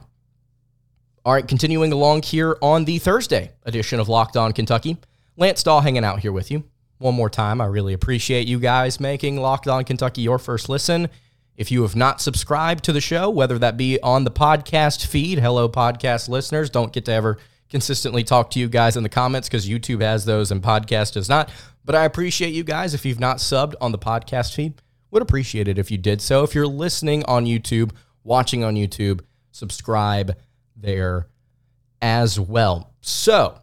All 1.24 1.32
right, 1.32 1.46
continuing 1.46 1.92
along 1.92 2.22
here 2.22 2.56
on 2.62 2.84
the 2.84 2.98
Thursday 2.98 3.50
edition 3.64 3.98
of 3.98 4.08
Locked 4.08 4.36
On 4.36 4.52
Kentucky. 4.52 4.96
Lance 5.36 5.64
Dawe 5.64 5.80
hanging 5.80 6.04
out 6.04 6.20
here 6.20 6.30
with 6.30 6.52
you. 6.52 6.62
One 6.98 7.14
more 7.14 7.28
time, 7.28 7.60
I 7.60 7.66
really 7.66 7.92
appreciate 7.92 8.46
you 8.46 8.60
guys 8.60 9.00
making 9.00 9.36
Locked 9.36 9.66
On 9.66 9.82
Kentucky 9.84 10.22
your 10.22 10.38
first 10.38 10.68
listen. 10.68 11.08
If 11.56 11.70
you 11.70 11.82
have 11.82 11.96
not 11.96 12.20
subscribed 12.20 12.84
to 12.84 12.92
the 12.92 13.00
show, 13.00 13.30
whether 13.30 13.58
that 13.58 13.78
be 13.78 13.98
on 14.02 14.24
the 14.24 14.30
podcast 14.30 15.06
feed, 15.06 15.38
hello, 15.38 15.70
podcast 15.70 16.28
listeners, 16.28 16.68
don't 16.68 16.92
get 16.92 17.06
to 17.06 17.12
ever 17.12 17.38
consistently 17.70 18.22
talk 18.22 18.50
to 18.50 18.60
you 18.60 18.68
guys 18.68 18.96
in 18.96 19.02
the 19.02 19.08
comments 19.08 19.48
because 19.48 19.66
YouTube 19.66 20.02
has 20.02 20.26
those 20.26 20.50
and 20.50 20.62
podcast 20.62 21.14
does 21.14 21.30
not. 21.30 21.50
But 21.84 21.94
I 21.94 22.04
appreciate 22.04 22.52
you 22.52 22.62
guys. 22.62 22.92
If 22.92 23.06
you've 23.06 23.20
not 23.20 23.38
subbed 23.38 23.74
on 23.80 23.90
the 23.90 23.98
podcast 23.98 24.54
feed, 24.54 24.82
would 25.10 25.22
appreciate 25.22 25.66
it 25.66 25.78
if 25.78 25.90
you 25.90 25.96
did 25.96 26.20
so. 26.20 26.42
If 26.42 26.54
you're 26.54 26.66
listening 26.66 27.24
on 27.24 27.46
YouTube, 27.46 27.92
watching 28.22 28.62
on 28.62 28.74
YouTube, 28.74 29.20
subscribe 29.50 30.36
there 30.76 31.28
as 32.02 32.38
well. 32.38 32.92
So, 33.00 33.60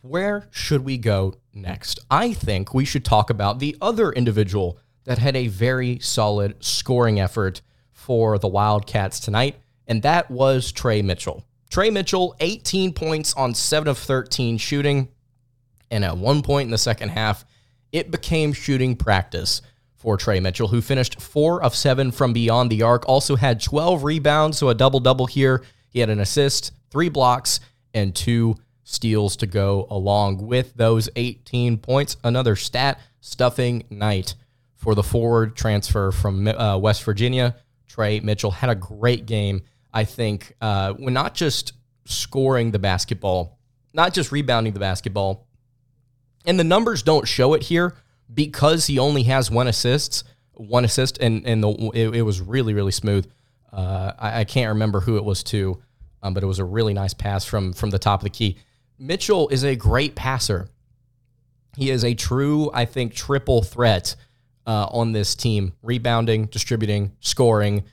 where 0.00 0.48
should 0.50 0.82
we 0.82 0.96
go 0.96 1.34
next? 1.52 2.00
I 2.10 2.32
think 2.32 2.72
we 2.72 2.86
should 2.86 3.04
talk 3.04 3.28
about 3.28 3.58
the 3.58 3.76
other 3.82 4.12
individual 4.12 4.78
that 5.04 5.18
had 5.18 5.36
a 5.36 5.48
very 5.48 5.98
solid 5.98 6.62
scoring 6.62 7.20
effort 7.20 7.62
for 7.90 8.38
the 8.38 8.48
Wildcats 8.48 9.20
tonight, 9.20 9.56
and 9.86 10.02
that 10.02 10.30
was 10.30 10.72
Tre 10.72 11.02
Mitchell. 11.02 11.44
Tre 11.70 11.90
Mitchell, 11.90 12.34
18 12.40 12.92
points 12.92 13.34
on 13.34 13.54
7 13.54 13.88
of 13.88 13.98
13 13.98 14.58
shooting, 14.58 15.08
and 15.90 16.04
at 16.04 16.16
one 16.16 16.42
point 16.42 16.66
in 16.66 16.70
the 16.70 16.78
second 16.78 17.10
half, 17.10 17.44
it 17.92 18.10
became 18.10 18.52
shooting 18.52 18.96
practice 18.96 19.62
for 19.94 20.16
Tre 20.16 20.40
Mitchell, 20.40 20.68
who 20.68 20.80
finished 20.80 21.20
4 21.20 21.62
of 21.62 21.74
7 21.74 22.10
from 22.10 22.32
beyond 22.32 22.70
the 22.70 22.82
arc, 22.82 23.08
also 23.08 23.36
had 23.36 23.62
12 23.62 24.02
rebounds, 24.02 24.58
so 24.58 24.68
a 24.68 24.74
double 24.74 25.00
double 25.00 25.26
here. 25.26 25.62
He 25.88 26.00
had 26.00 26.10
an 26.10 26.20
assist, 26.20 26.72
three 26.90 27.08
blocks, 27.08 27.60
and 27.94 28.14
two 28.14 28.56
steals 28.84 29.36
to 29.36 29.46
go 29.46 29.86
along 29.90 30.46
with 30.46 30.74
those 30.74 31.08
18 31.14 31.78
points. 31.78 32.16
Another 32.24 32.56
stat 32.56 32.98
stuffing 33.20 33.84
night 33.90 34.34
for 34.82 34.96
the 34.96 35.02
forward 35.02 35.54
transfer 35.54 36.10
from 36.10 36.48
uh, 36.48 36.76
West 36.76 37.04
Virginia. 37.04 37.54
Trey 37.86 38.18
Mitchell 38.18 38.50
had 38.50 38.68
a 38.68 38.74
great 38.74 39.26
game. 39.26 39.62
I 39.94 40.04
think 40.04 40.56
uh, 40.60 40.94
when 40.94 41.14
not 41.14 41.34
just 41.36 41.74
scoring 42.04 42.72
the 42.72 42.80
basketball, 42.80 43.60
not 43.94 44.12
just 44.12 44.32
rebounding 44.32 44.72
the 44.72 44.80
basketball, 44.80 45.46
and 46.44 46.58
the 46.58 46.64
numbers 46.64 47.04
don't 47.04 47.28
show 47.28 47.54
it 47.54 47.62
here 47.62 47.94
because 48.34 48.88
he 48.88 48.98
only 48.98 49.22
has 49.22 49.52
one 49.52 49.68
assist, 49.68 50.24
one 50.54 50.84
assist, 50.84 51.18
and 51.18 51.46
and 51.46 51.62
the, 51.62 51.70
it, 51.94 52.16
it 52.16 52.22
was 52.22 52.40
really 52.40 52.74
really 52.74 52.90
smooth. 52.90 53.30
Uh, 53.72 54.12
I, 54.18 54.40
I, 54.40 54.44
can't 54.44 54.70
remember 54.70 55.00
who 55.00 55.16
it 55.16 55.24
was 55.24 55.42
to, 55.44 55.80
um, 56.22 56.34
but 56.34 56.42
it 56.42 56.46
was 56.46 56.58
a 56.58 56.64
really 56.64 56.92
nice 56.92 57.14
pass 57.14 57.44
from 57.44 57.72
from 57.72 57.90
the 57.90 58.00
top 58.00 58.20
of 58.20 58.24
the 58.24 58.30
key. 58.30 58.58
Mitchell 58.98 59.48
is 59.48 59.62
a 59.62 59.76
great 59.76 60.16
passer. 60.16 60.68
He 61.76 61.90
is 61.90 62.04
a 62.04 62.14
true, 62.14 62.68
I 62.74 62.84
think, 62.84 63.14
triple 63.14 63.62
threat 63.62 64.16
uh, 64.66 64.86
on 64.90 65.12
this 65.12 65.34
team 65.34 65.72
rebounding, 65.82 66.46
distributing, 66.46 67.12
scoring. 67.20 67.84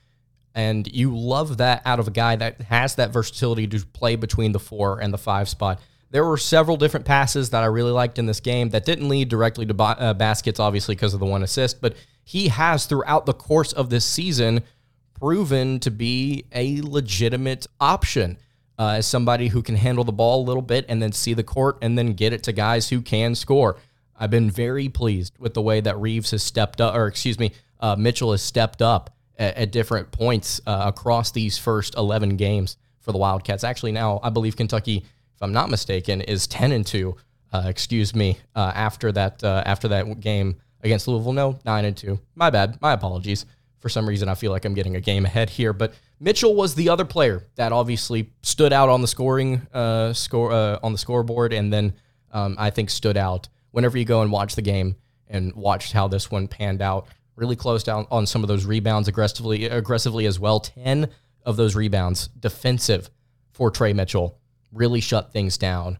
And 0.55 0.91
you 0.91 1.15
love 1.15 1.57
that 1.57 1.81
out 1.85 1.99
of 1.99 2.07
a 2.07 2.11
guy 2.11 2.35
that 2.35 2.61
has 2.63 2.95
that 2.95 3.11
versatility 3.11 3.67
to 3.67 3.85
play 3.85 4.15
between 4.15 4.51
the 4.51 4.59
four 4.59 4.99
and 4.99 5.13
the 5.13 5.17
five 5.17 5.47
spot. 5.47 5.79
There 6.11 6.25
were 6.25 6.37
several 6.37 6.75
different 6.75 7.05
passes 7.05 7.51
that 7.51 7.61
I 7.61 7.67
really 7.67 7.91
liked 7.91 8.17
in 8.17 8.25
this 8.25 8.39
game 8.39 8.69
that 8.69 8.83
didn't 8.83 9.09
lead 9.09 9.29
directly 9.29 9.65
to 9.67 9.83
uh, 9.83 10.13
baskets, 10.15 10.59
obviously, 10.59 10.95
because 10.95 11.13
of 11.13 11.19
the 11.19 11.25
one 11.25 11.43
assist, 11.43 11.81
but 11.81 11.95
he 12.23 12.47
has 12.47 12.85
throughout 12.85 13.25
the 13.25 13.33
course 13.33 13.73
of 13.73 13.89
this 13.89 14.05
season 14.05 14.61
proven 15.19 15.79
to 15.81 15.91
be 15.91 16.45
a 16.53 16.81
legitimate 16.81 17.67
option 17.79 18.37
uh, 18.79 18.95
as 18.97 19.05
somebody 19.05 19.49
who 19.49 19.61
can 19.61 19.75
handle 19.75 20.03
the 20.03 20.11
ball 20.11 20.41
a 20.41 20.45
little 20.45 20.61
bit 20.61 20.85
and 20.87 21.01
then 21.01 21.11
see 21.11 21.33
the 21.33 21.43
court 21.43 21.77
and 21.81 21.97
then 21.97 22.13
get 22.13 22.31
it 22.31 22.43
to 22.43 22.53
guys 22.53 22.89
who 22.89 23.01
can 23.01 23.35
score. 23.35 23.77
I've 24.19 24.29
been 24.29 24.51
very 24.51 24.89
pleased 24.89 25.33
with 25.39 25.53
the 25.53 25.61
way 25.61 25.79
that 25.79 25.97
Reeves 25.97 26.31
has 26.31 26.43
stepped 26.43 26.81
up, 26.81 26.93
or 26.93 27.07
excuse 27.07 27.39
me, 27.39 27.53
uh, 27.79 27.95
Mitchell 27.97 28.31
has 28.31 28.41
stepped 28.41 28.81
up 28.81 29.15
at, 29.37 29.55
at 29.55 29.71
different 29.71 30.11
points 30.11 30.59
uh, 30.67 30.83
across 30.87 31.31
these 31.31 31.57
first 31.57 31.95
11 31.95 32.35
games 32.35 32.77
for 32.99 33.13
the 33.13 33.17
Wildcats. 33.17 33.63
Actually, 33.63 33.93
now 33.93 34.19
I 34.21 34.29
believe 34.29 34.57
Kentucky, 34.57 34.97
if 34.97 35.41
I'm 35.41 35.53
not 35.53 35.69
mistaken, 35.69 36.21
is 36.21 36.45
10 36.47 36.73
and 36.73 36.85
two. 36.85 37.15
Uh, 37.51 37.63
excuse 37.65 38.13
me, 38.13 38.37
uh, 38.55 38.71
after 38.75 39.11
that 39.11 39.43
uh, 39.43 39.63
after 39.65 39.87
that 39.87 40.19
game 40.19 40.55
against 40.83 41.07
Louisville, 41.07 41.33
no, 41.33 41.57
nine 41.65 41.83
and 41.83 41.97
two. 41.97 42.19
My 42.35 42.51
bad. 42.51 42.79
My 42.79 42.93
apologies. 42.93 43.47
For 43.79 43.89
some 43.89 44.07
reason, 44.07 44.29
I 44.29 44.35
feel 44.35 44.51
like 44.51 44.65
I'm 44.65 44.75
getting 44.75 44.97
a 44.97 45.01
game 45.01 45.25
ahead 45.25 45.49
here, 45.49 45.73
but 45.73 45.93
Mitchell 46.19 46.53
was 46.53 46.75
the 46.75 46.89
other 46.89 47.05
player 47.05 47.47
that 47.55 47.71
obviously 47.71 48.29
stood 48.43 48.71
out 48.73 48.89
on 48.89 49.01
the 49.01 49.07
scoring 49.07 49.65
uh, 49.73 50.13
score 50.13 50.53
on 50.53 50.91
the 50.91 50.97
scoreboard, 50.97 51.53
and 51.53 51.73
then 51.73 51.93
um, 52.31 52.55
I 52.59 52.69
think 52.69 52.89
stood 52.89 53.17
out 53.17 53.47
whenever 53.71 53.97
you 53.97 54.05
go 54.05 54.21
and 54.21 54.31
watch 54.31 54.55
the 54.55 54.61
game 54.61 54.95
and 55.27 55.53
watched 55.55 55.93
how 55.93 56.07
this 56.07 56.31
one 56.31 56.47
panned 56.47 56.81
out. 56.81 57.07
Really 57.35 57.55
closed 57.55 57.85
down 57.85 58.05
on 58.11 58.25
some 58.25 58.43
of 58.43 58.47
those 58.47 58.65
rebounds 58.65 59.07
aggressively, 59.07 59.65
aggressively 59.65 60.25
as 60.25 60.39
well. 60.39 60.59
Ten 60.59 61.09
of 61.45 61.55
those 61.55 61.75
rebounds 61.75 62.27
defensive 62.27 63.09
for 63.51 63.71
Tre 63.71 63.93
Mitchell 63.93 64.37
really 64.71 65.01
shut 65.01 65.31
things 65.31 65.57
down. 65.57 65.99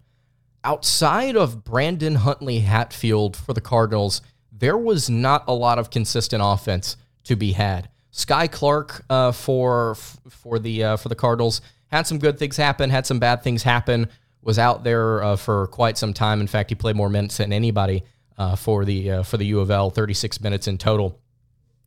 Outside 0.64 1.38
of 1.38 1.64
Brandon 1.64 2.16
Huntley 2.16 2.60
Hatfield 2.60 3.38
for 3.38 3.54
the 3.54 3.62
Cardinals, 3.62 4.22
there 4.52 4.78
was 4.78 5.10
not 5.10 5.46
a 5.48 5.54
lot 5.54 5.80
of 5.80 5.90
consistent 5.90 6.42
offense 6.46 6.98
to 7.24 7.36
be 7.36 7.54
had. 7.54 7.90
Skyy 8.12 8.52
Clark 8.52 9.06
uh, 9.10 9.32
for 9.32 9.96
for 9.96 10.60
the 10.60 10.84
uh, 10.84 10.98
for 10.98 11.10
the 11.10 11.16
Cardinals 11.16 11.62
had 11.88 12.06
some 12.06 12.20
good 12.20 12.38
things 12.38 12.58
happen, 12.58 12.90
had 12.90 13.06
some 13.06 13.20
bad 13.20 13.42
things 13.44 13.64
happen 13.64 14.10
was 14.41 14.58
out 14.58 14.84
there 14.84 15.24
uh, 15.24 15.36
for 15.36 15.67
quite 15.67 15.98
some 15.98 16.13
time. 16.13 16.41
In 16.41 16.48
fact, 16.48 16.69
he 16.69 16.75
played 16.75 16.96
more 16.96 17.10
minutes 17.10 17.38
than 17.38 17.51
anybody 17.51 18.03
uh, 18.38 18.55
for 18.55 18.86
the 18.86 19.12
uh, 19.12 19.24
for 19.24 19.38
the 19.38 19.46
U 19.48 19.60
of 19.60 19.69
L, 19.69 19.89
36 19.89 20.41
minutes 20.41 20.67
in 20.67 20.77
total. 20.77 21.19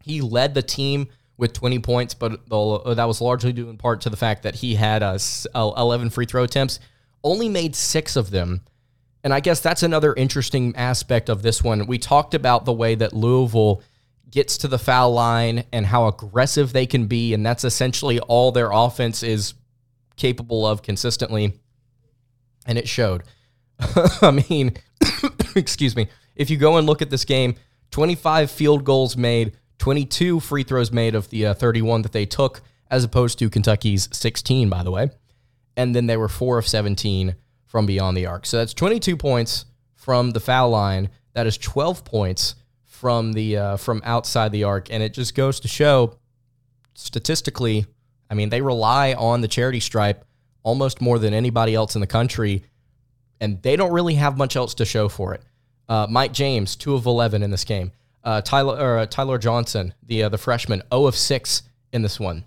He 0.03 0.21
led 0.21 0.55
the 0.55 0.63
team 0.63 1.09
with 1.37 1.53
20 1.53 1.79
points, 1.79 2.15
but 2.15 2.49
the, 2.49 2.95
that 2.95 3.05
was 3.05 3.21
largely 3.21 3.53
due 3.53 3.71
in 3.71 3.79
part 3.79 4.03
to 4.03 4.11
the 4.11 4.17
fact 4.17 4.43
that 4.43 4.57
he 4.57 4.75
had 4.75 5.03
uh, 5.03 5.19
11 5.55 6.11
free 6.11 6.27
throw 6.27 6.45
attempts, 6.45 6.79
only 7.25 7.49
made 7.49 7.75
six 7.75 8.17
of 8.17 8.31
them. 8.31 8.61
And 9.25 9.33
I 9.33 9.41
guess 9.41 9.61
that's 9.61 9.83
another 9.83 10.13
interesting 10.15 10.75
aspect 10.77 11.29
of 11.29 11.43
this 11.43 11.63
one. 11.63 11.87
We 11.87 11.99
talked 11.99 12.35
about 12.35 12.65
the 12.65 12.73
way 12.73 12.97
that 12.97 13.13
Louisville 13.13 13.83
gets 14.31 14.59
to 14.59 14.69
the 14.69 14.79
foul 14.79 15.13
line 15.13 15.65
and 15.73 15.87
how 15.87 16.09
aggressive 16.09 16.73
they 16.73 16.87
can 16.87 17.07
be, 17.07 17.33
and 17.35 17.47
that's 17.47 17.65
essentially 17.65 18.19
all 18.21 18.51
their 18.53 18.71
offense 18.73 19.23
is 19.23 19.55
capable 20.17 20.67
of 20.67 20.83
consistently 20.83 21.55
and 22.67 22.79
it 22.79 22.89
showed. 22.89 23.23
I 24.23 24.43
mean, 24.49 24.75
excuse 25.57 25.97
me. 25.97 26.09
If 26.37 26.51
you 26.51 26.57
go 26.57 26.77
and 26.77 26.87
look 26.87 27.03
at 27.03 27.11
this 27.11 27.25
game, 27.25 27.57
25 27.91 28.51
field 28.51 28.85
goals 28.85 29.17
made, 29.17 29.57
22 29.79 30.41
free 30.41 30.63
throws 30.63 30.93
made 30.93 31.15
of 31.15 31.29
the 31.31 31.47
uh, 31.47 31.55
31 31.55 32.03
that 32.03 32.13
they 32.13 32.27
took, 32.27 32.63
as 32.91 33.05
opposed 33.05 33.39
to 33.39 33.51
Kentucky's 33.51 34.09
16, 34.13 34.69
by 34.69 34.83
the 34.83 34.91
way. 34.91 35.11
And 35.77 35.95
then 35.95 36.07
they 36.07 36.17
were 36.17 36.29
4 36.29 36.59
of 36.59 36.67
17 36.67 37.35
from 37.67 37.87
beyond 37.87 38.17
the 38.17 38.27
arc. 38.27 38.47
So 38.47 38.59
that's 38.59 38.75
22 38.75 39.17
points 39.17 39.65
from 39.95 40.31
the 40.31 40.41
foul 40.41 40.71
line. 40.71 41.11
That 41.35 41.47
is 41.47 41.57
12 41.57 42.05
points 42.05 42.55
from 42.85 43.33
the 43.33 43.57
uh, 43.57 43.77
from 43.79 44.01
outside 44.05 44.53
the 44.53 44.65
arc, 44.65 44.89
and 44.91 45.03
it 45.03 45.15
just 45.15 45.35
goes 45.35 45.59
to 45.61 45.69
show 45.69 46.19
statistically. 46.95 47.87
I 48.31 48.35
mean, 48.35 48.51
they 48.51 48.61
rely 48.61 49.15
on 49.15 49.41
the 49.41 49.49
charity 49.49 49.81
stripe 49.81 50.25
almost 50.63 51.01
more 51.01 51.19
than 51.19 51.35
anybody 51.35 51.75
else 51.75 51.95
in 51.95 52.01
the 52.01 52.07
country, 52.07 52.65
and 53.41 53.61
they 53.63 53.77
don't 53.77 53.93
really 53.93 54.15
have 54.15 54.37
much 54.37 54.57
else 54.57 54.75
to 54.75 54.85
show 54.85 55.09
for 55.09 55.35
it. 55.35 55.43
Uh, 55.89 56.07
Mike 56.09 56.33
James, 56.33 56.77
two 56.77 56.95
of 56.95 57.07
eleven 57.07 57.43
in 57.43 57.51
this 57.51 57.65
game. 57.65 57.93
Uh, 58.25 58.41
Tyler 58.41 58.77
or, 58.79 58.99
uh, 58.99 59.07
Tyler 59.07 59.39
Johnson, 59.39 59.95
the 60.03 60.23
uh, 60.23 60.29
the 60.29 60.39
freshman, 60.39 60.83
zero 60.93 61.07
of 61.07 61.17
six 61.17 61.63
in 61.93 62.03
this 62.03 62.21
one. 62.21 62.45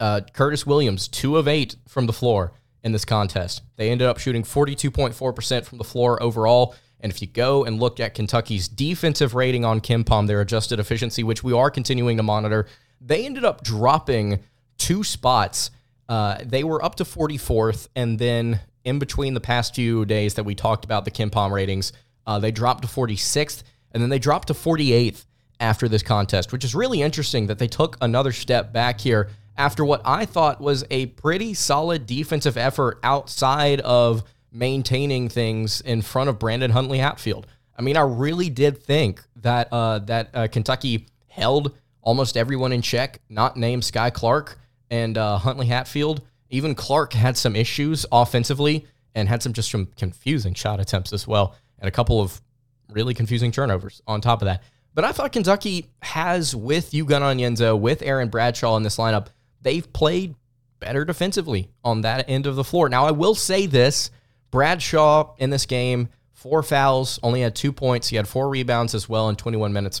Uh, 0.00 0.20
Curtis 0.32 0.66
Williams, 0.66 1.06
two 1.06 1.36
of 1.36 1.46
eight 1.46 1.76
from 1.86 2.06
the 2.06 2.12
floor 2.12 2.52
in 2.82 2.92
this 2.92 3.04
contest. 3.04 3.62
They 3.76 3.90
ended 3.90 4.08
up 4.08 4.18
shooting 4.18 4.42
forty 4.42 4.74
two 4.74 4.90
point 4.90 5.14
four 5.14 5.32
percent 5.32 5.64
from 5.64 5.78
the 5.78 5.84
floor 5.84 6.20
overall. 6.22 6.74
And 7.00 7.12
if 7.12 7.20
you 7.20 7.28
go 7.28 7.64
and 7.64 7.78
look 7.78 8.00
at 8.00 8.14
Kentucky's 8.14 8.66
defensive 8.66 9.34
rating 9.34 9.64
on 9.64 9.80
KenPom, 9.80 10.26
their 10.26 10.40
adjusted 10.40 10.80
efficiency, 10.80 11.22
which 11.22 11.44
we 11.44 11.52
are 11.52 11.70
continuing 11.70 12.16
to 12.16 12.22
monitor, 12.22 12.66
they 12.98 13.26
ended 13.26 13.44
up 13.44 13.62
dropping 13.62 14.40
two 14.78 15.04
spots 15.04 15.70
uh, 16.08 16.38
they 16.44 16.64
were 16.64 16.84
up 16.84 16.96
to 16.96 17.04
44th, 17.04 17.88
and 17.96 18.18
then 18.18 18.60
in 18.84 18.98
between 18.98 19.34
the 19.34 19.40
past 19.40 19.74
few 19.74 20.04
days 20.04 20.34
that 20.34 20.44
we 20.44 20.54
talked 20.54 20.84
about 20.84 21.04
the 21.04 21.10
KenPom 21.10 21.50
ratings, 21.50 21.92
uh, 22.26 22.38
they 22.38 22.50
dropped 22.50 22.82
to 22.82 22.88
46th 22.88 23.62
and 23.92 24.02
then 24.02 24.10
they 24.10 24.18
dropped 24.18 24.48
to 24.48 24.54
48th 24.54 25.24
after 25.60 25.88
this 25.88 26.02
contest, 26.02 26.52
which 26.52 26.64
is 26.64 26.74
really 26.74 27.00
interesting 27.00 27.46
that 27.46 27.58
they 27.58 27.68
took 27.68 27.96
another 28.00 28.32
step 28.32 28.72
back 28.72 29.00
here 29.00 29.30
after 29.56 29.84
what 29.84 30.02
I 30.04 30.26
thought 30.26 30.60
was 30.60 30.84
a 30.90 31.06
pretty 31.06 31.54
solid 31.54 32.06
defensive 32.06 32.56
effort 32.56 32.98
outside 33.02 33.80
of 33.80 34.24
maintaining 34.52 35.28
things 35.28 35.80
in 35.80 36.02
front 36.02 36.28
of 36.28 36.38
Brandon 36.38 36.72
Huntley 36.72 36.98
Hatfield. 36.98 37.46
I 37.76 37.82
mean, 37.82 37.96
I 37.96 38.02
really 38.02 38.50
did 38.50 38.82
think 38.82 39.22
that 39.36 39.68
uh, 39.72 40.00
that 40.00 40.30
uh, 40.34 40.48
Kentucky 40.48 41.06
held 41.28 41.76
almost 42.02 42.36
everyone 42.36 42.72
in 42.72 42.82
check, 42.82 43.20
not 43.28 43.56
named 43.56 43.82
Skyy 43.82 44.12
Clark 44.12 44.58
and 44.90 45.16
uh, 45.18 45.38
Huntley 45.38 45.66
Hatfield. 45.66 46.22
Even 46.50 46.74
Clark 46.74 47.12
had 47.12 47.36
some 47.36 47.56
issues 47.56 48.06
offensively 48.12 48.86
and 49.14 49.28
had 49.28 49.42
some 49.42 49.52
just 49.52 49.70
some 49.70 49.86
confusing 49.96 50.54
shot 50.54 50.80
attempts 50.80 51.12
as 51.12 51.26
well, 51.26 51.54
and 51.78 51.88
a 51.88 51.92
couple 51.92 52.20
of 52.20 52.40
really 52.90 53.14
confusing 53.14 53.50
turnovers 53.50 54.02
on 54.06 54.20
top 54.20 54.42
of 54.42 54.46
that. 54.46 54.62
But 54.94 55.04
I 55.04 55.12
thought 55.12 55.32
Kentucky 55.32 55.90
has, 56.02 56.54
with 56.54 56.92
Ugonna 56.92 57.34
Onyenso, 57.34 57.78
with 57.78 58.02
Aaron 58.02 58.28
Bradshaw 58.28 58.76
in 58.76 58.84
this 58.84 58.96
lineup, 58.96 59.26
they've 59.60 59.92
played 59.92 60.36
better 60.78 61.04
defensively 61.04 61.70
on 61.82 62.02
that 62.02 62.28
end 62.28 62.46
of 62.46 62.54
the 62.54 62.62
floor. 62.64 62.88
Now, 62.88 63.06
I 63.06 63.10
will 63.10 63.34
say 63.34 63.66
this 63.66 64.10
Bradshaw 64.50 65.34
in 65.38 65.50
this 65.50 65.66
game, 65.66 66.10
four 66.32 66.62
fouls, 66.62 67.18
only 67.24 67.40
had 67.40 67.56
two 67.56 67.72
points. 67.72 68.08
He 68.08 68.16
had 68.16 68.28
four 68.28 68.48
rebounds 68.48 68.94
as 68.94 69.08
well 69.08 69.28
in 69.28 69.36
21 69.36 69.72
minutes. 69.72 70.00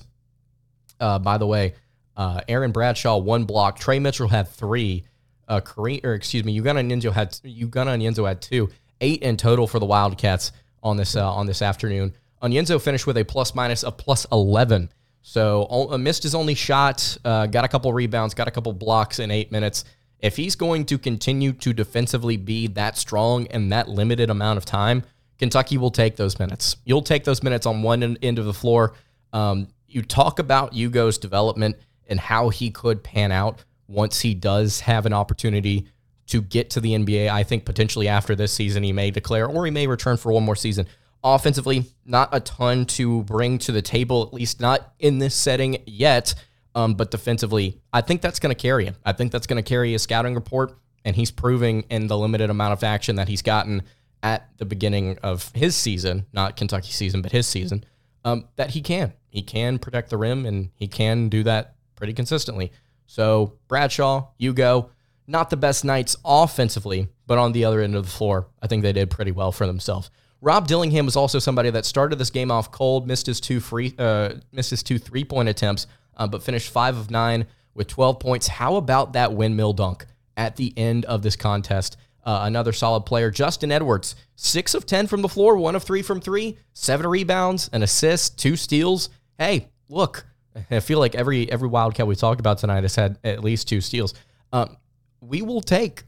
Uh, 1.00 1.18
by 1.18 1.38
the 1.38 1.46
way, 1.46 1.74
uh, 2.16 2.40
Aaron 2.48 2.72
Bradshaw 2.72 3.18
one 3.18 3.44
block. 3.44 3.78
Tre 3.78 3.98
Mitchell 3.98 4.28
had 4.28 4.48
three. 4.48 5.04
Uh, 5.46 5.60
Kareem, 5.60 6.02
or 6.04 6.14
excuse 6.14 6.44
me, 6.44 6.58
Ugonna 6.58 6.82
Onyenso 6.82 7.12
had 7.12 7.32
Ugonna 7.32 7.98
Onyenso 7.98 8.26
had 8.26 8.40
two. 8.40 8.70
Eight 9.00 9.22
in 9.22 9.36
total 9.36 9.66
for 9.66 9.78
the 9.78 9.86
Wildcats 9.86 10.52
on 10.82 10.96
this 10.96 11.16
uh, 11.16 11.30
on 11.30 11.46
this 11.46 11.60
afternoon. 11.60 12.14
Onyenso 12.42 12.80
finished 12.80 13.06
with 13.06 13.16
a 13.18 13.24
plus 13.24 13.54
minus 13.54 13.82
of 13.82 13.96
plus 13.96 14.26
11. 14.30 14.90
So 15.22 15.66
uh, 15.70 15.98
missed 15.98 16.22
his 16.22 16.34
only 16.34 16.54
shot, 16.54 17.16
uh, 17.24 17.46
got 17.46 17.64
a 17.64 17.68
couple 17.68 17.92
rebounds, 17.92 18.34
got 18.34 18.46
a 18.46 18.50
couple 18.50 18.72
blocks 18.74 19.18
in 19.18 19.30
eight 19.30 19.50
minutes. 19.50 19.84
If 20.20 20.36
he's 20.36 20.54
going 20.54 20.84
to 20.86 20.98
continue 20.98 21.52
to 21.54 21.72
defensively 21.72 22.36
be 22.36 22.66
that 22.68 22.96
strong 22.98 23.46
in 23.46 23.70
that 23.70 23.88
limited 23.88 24.30
amount 24.30 24.58
of 24.58 24.64
time, 24.66 25.02
Kentucky 25.38 25.78
will 25.78 25.90
take 25.90 26.16
those 26.16 26.38
minutes. 26.38 26.76
You'll 26.84 27.02
take 27.02 27.24
those 27.24 27.42
minutes 27.42 27.66
on 27.66 27.82
one 27.82 28.16
end 28.22 28.38
of 28.38 28.44
the 28.44 28.52
floor. 28.52 28.94
Um, 29.32 29.68
you 29.88 30.02
talk 30.02 30.38
about 30.38 30.72
Ugo's 30.72 31.18
development 31.18 31.76
and 32.06 32.20
how 32.20 32.48
he 32.48 32.70
could 32.70 33.02
pan 33.02 33.32
out 33.32 33.64
once 33.88 34.20
he 34.20 34.34
does 34.34 34.80
have 34.80 35.06
an 35.06 35.12
opportunity 35.12 35.86
to 36.26 36.42
get 36.42 36.70
to 36.70 36.80
the 36.80 36.92
NBA. 36.92 37.28
I 37.28 37.42
think 37.42 37.64
potentially 37.64 38.08
after 38.08 38.34
this 38.34 38.52
season, 38.52 38.82
he 38.82 38.92
may 38.92 39.10
declare 39.10 39.46
or 39.46 39.64
he 39.64 39.70
may 39.70 39.86
return 39.86 40.16
for 40.16 40.32
one 40.32 40.44
more 40.44 40.56
season. 40.56 40.86
Offensively, 41.22 41.86
not 42.04 42.28
a 42.32 42.40
ton 42.40 42.84
to 42.86 43.22
bring 43.24 43.58
to 43.58 43.72
the 43.72 43.82
table, 43.82 44.22
at 44.22 44.34
least 44.34 44.60
not 44.60 44.92
in 44.98 45.18
this 45.18 45.34
setting 45.34 45.82
yet. 45.86 46.34
Um, 46.74 46.94
but 46.94 47.10
defensively, 47.10 47.80
I 47.92 48.00
think 48.00 48.20
that's 48.20 48.40
going 48.40 48.54
to 48.54 48.60
carry 48.60 48.84
him. 48.84 48.96
I 49.04 49.12
think 49.12 49.30
that's 49.32 49.46
going 49.46 49.62
to 49.62 49.68
carry 49.68 49.92
his 49.92 50.02
scouting 50.02 50.34
report, 50.34 50.76
and 51.04 51.14
he's 51.14 51.30
proving 51.30 51.84
in 51.88 52.08
the 52.08 52.18
limited 52.18 52.50
amount 52.50 52.72
of 52.72 52.82
action 52.82 53.16
that 53.16 53.28
he's 53.28 53.42
gotten 53.42 53.82
at 54.24 54.48
the 54.58 54.64
beginning 54.64 55.18
of 55.22 55.52
his 55.54 55.76
season, 55.76 56.26
not 56.32 56.56
Kentucky 56.56 56.90
season, 56.90 57.22
but 57.22 57.30
his 57.30 57.46
season, 57.46 57.84
um, 58.24 58.48
that 58.56 58.70
he 58.70 58.80
can. 58.80 59.12
He 59.28 59.42
can 59.42 59.78
protect 59.78 60.10
the 60.10 60.16
rim, 60.16 60.46
and 60.46 60.70
he 60.74 60.88
can 60.88 61.28
do 61.28 61.44
that 61.44 61.73
pretty 61.96 62.12
consistently. 62.12 62.72
So 63.06 63.54
Bradshaw, 63.68 64.28
Ugo, 64.40 64.90
not 65.26 65.50
the 65.50 65.56
best 65.56 65.84
nights 65.84 66.16
offensively, 66.24 67.08
but 67.26 67.38
on 67.38 67.52
the 67.52 67.64
other 67.64 67.80
end 67.80 67.94
of 67.94 68.04
the 68.04 68.10
floor, 68.10 68.48
I 68.62 68.66
think 68.66 68.82
they 68.82 68.92
did 68.92 69.10
pretty 69.10 69.32
well 69.32 69.52
for 69.52 69.66
themselves. 69.66 70.10
Rob 70.40 70.68
Dillingham 70.68 71.06
was 71.06 71.16
also 71.16 71.38
somebody 71.38 71.70
that 71.70 71.86
started 71.86 72.16
this 72.16 72.30
game 72.30 72.50
off 72.50 72.70
cold, 72.70 73.06
missed 73.06 73.26
his 73.26 73.40
two 73.40 73.60
free, 73.60 73.94
uh, 73.98 74.34
missed 74.52 74.70
his 74.70 74.82
two 74.82 74.98
three 74.98 75.24
point 75.24 75.48
attempts, 75.48 75.86
uh, 76.16 76.26
but 76.26 76.42
finished 76.42 76.70
five 76.70 76.98
of 76.98 77.10
nine 77.10 77.46
with 77.74 77.88
12 77.88 78.20
points. 78.20 78.46
How 78.46 78.76
about 78.76 79.14
that 79.14 79.32
windmill 79.32 79.72
dunk 79.72 80.06
at 80.36 80.56
the 80.56 80.74
end 80.76 81.06
of 81.06 81.22
this 81.22 81.36
contest? 81.36 81.96
Uh, 82.24 82.40
another 82.44 82.72
solid 82.72 83.02
player, 83.02 83.30
Justin 83.30 83.72
Edwards, 83.72 84.16
six 84.36 84.74
of 84.74 84.86
10 84.86 85.06
from 85.06 85.22
the 85.22 85.28
floor, 85.28 85.56
one 85.56 85.76
of 85.76 85.82
three 85.82 86.02
from 86.02 86.20
three, 86.20 86.58
seven 86.72 87.06
rebounds, 87.06 87.68
an 87.72 87.82
assist, 87.82 88.38
two 88.38 88.56
steals. 88.56 89.10
Hey, 89.38 89.68
look, 89.88 90.26
I 90.70 90.80
feel 90.80 90.98
like 90.98 91.14
every 91.14 91.50
every 91.50 91.68
Wildcat 91.68 92.06
we 92.06 92.16
talked 92.16 92.40
about 92.40 92.58
tonight 92.58 92.82
has 92.82 92.94
had 92.94 93.18
at 93.24 93.42
least 93.42 93.68
two 93.68 93.80
steals. 93.80 94.14
Um, 94.52 94.76
we 95.20 95.42
will 95.42 95.60
take 95.60 96.04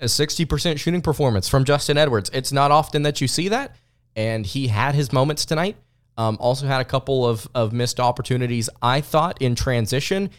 a 0.00 0.06
60% 0.06 0.78
shooting 0.78 1.02
performance 1.02 1.48
from 1.48 1.64
Justin 1.64 1.98
Edwards. 1.98 2.30
It's 2.32 2.52
not 2.52 2.70
often 2.70 3.02
that 3.02 3.20
you 3.20 3.28
see 3.28 3.48
that, 3.48 3.76
and 4.16 4.46
he 4.46 4.68
had 4.68 4.94
his 4.94 5.12
moments 5.12 5.44
tonight. 5.44 5.76
Um, 6.16 6.36
also 6.40 6.66
had 6.66 6.80
a 6.80 6.84
couple 6.84 7.26
of, 7.26 7.48
of 7.54 7.72
missed 7.72 8.00
opportunities, 8.00 8.68
I 8.82 9.00
thought, 9.00 9.40
in 9.40 9.54
transition, 9.54 10.30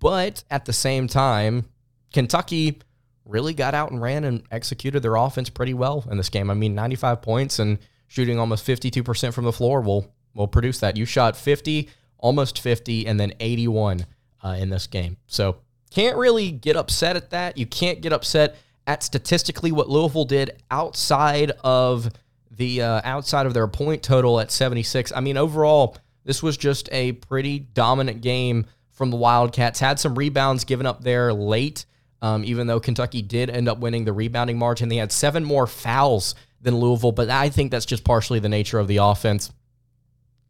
but 0.00 0.44
at 0.50 0.64
the 0.64 0.72
same 0.72 1.08
time, 1.08 1.66
Kentucky 2.12 2.78
really 3.24 3.54
got 3.54 3.74
out 3.74 3.90
and 3.90 4.00
ran 4.00 4.24
and 4.24 4.42
executed 4.50 5.00
their 5.00 5.16
offense 5.16 5.50
pretty 5.50 5.74
well 5.74 6.04
in 6.10 6.16
this 6.16 6.28
game. 6.28 6.50
I 6.50 6.54
mean, 6.54 6.74
95 6.74 7.22
points 7.22 7.58
and 7.58 7.78
shooting 8.06 8.38
almost 8.38 8.66
52% 8.66 9.34
from 9.34 9.44
the 9.44 9.52
floor 9.52 9.80
will 9.80 10.12
will 10.34 10.48
produce 10.48 10.80
that. 10.80 10.98
You 10.98 11.06
shot 11.06 11.34
50, 11.34 11.88
almost 12.18 12.58
50, 12.58 13.06
and 13.06 13.18
then 13.18 13.32
81 13.40 14.06
uh, 14.44 14.56
in 14.58 14.70
this 14.70 14.86
game. 14.86 15.16
So 15.26 15.56
can't 15.90 16.16
really 16.16 16.50
get 16.50 16.76
upset 16.76 17.16
at 17.16 17.30
that. 17.30 17.56
You 17.56 17.66
can't 17.66 18.00
get 18.00 18.12
upset 18.12 18.56
at 18.86 19.02
statistically 19.02 19.72
what 19.72 19.88
Louisville 19.88 20.24
did 20.24 20.62
outside 20.70 21.52
of 21.64 22.10
the 22.50 22.82
uh, 22.82 23.00
outside 23.04 23.46
of 23.46 23.54
their 23.54 23.66
point 23.68 24.02
total 24.02 24.40
at 24.40 24.50
76. 24.50 25.12
I 25.14 25.20
mean, 25.20 25.36
overall, 25.36 25.96
this 26.24 26.42
was 26.42 26.56
just 26.56 26.88
a 26.92 27.12
pretty 27.12 27.60
dominant 27.60 28.20
game 28.20 28.66
from 28.90 29.10
the 29.10 29.16
Wildcats. 29.16 29.80
Had 29.80 30.00
some 30.00 30.14
rebounds 30.14 30.64
given 30.64 30.86
up 30.86 31.02
there 31.02 31.32
late, 31.32 31.84
um, 32.22 32.44
even 32.44 32.66
though 32.66 32.80
Kentucky 32.80 33.22
did 33.22 33.50
end 33.50 33.68
up 33.68 33.78
winning 33.78 34.04
the 34.04 34.12
rebounding 34.12 34.58
margin. 34.58 34.88
They 34.88 34.96
had 34.96 35.12
seven 35.12 35.44
more 35.44 35.66
fouls 35.66 36.34
than 36.60 36.76
Louisville, 36.76 37.12
but 37.12 37.28
I 37.28 37.48
think 37.50 37.70
that's 37.70 37.86
just 37.86 38.04
partially 38.04 38.38
the 38.38 38.48
nature 38.48 38.78
of 38.78 38.88
the 38.88 38.98
offense 38.98 39.52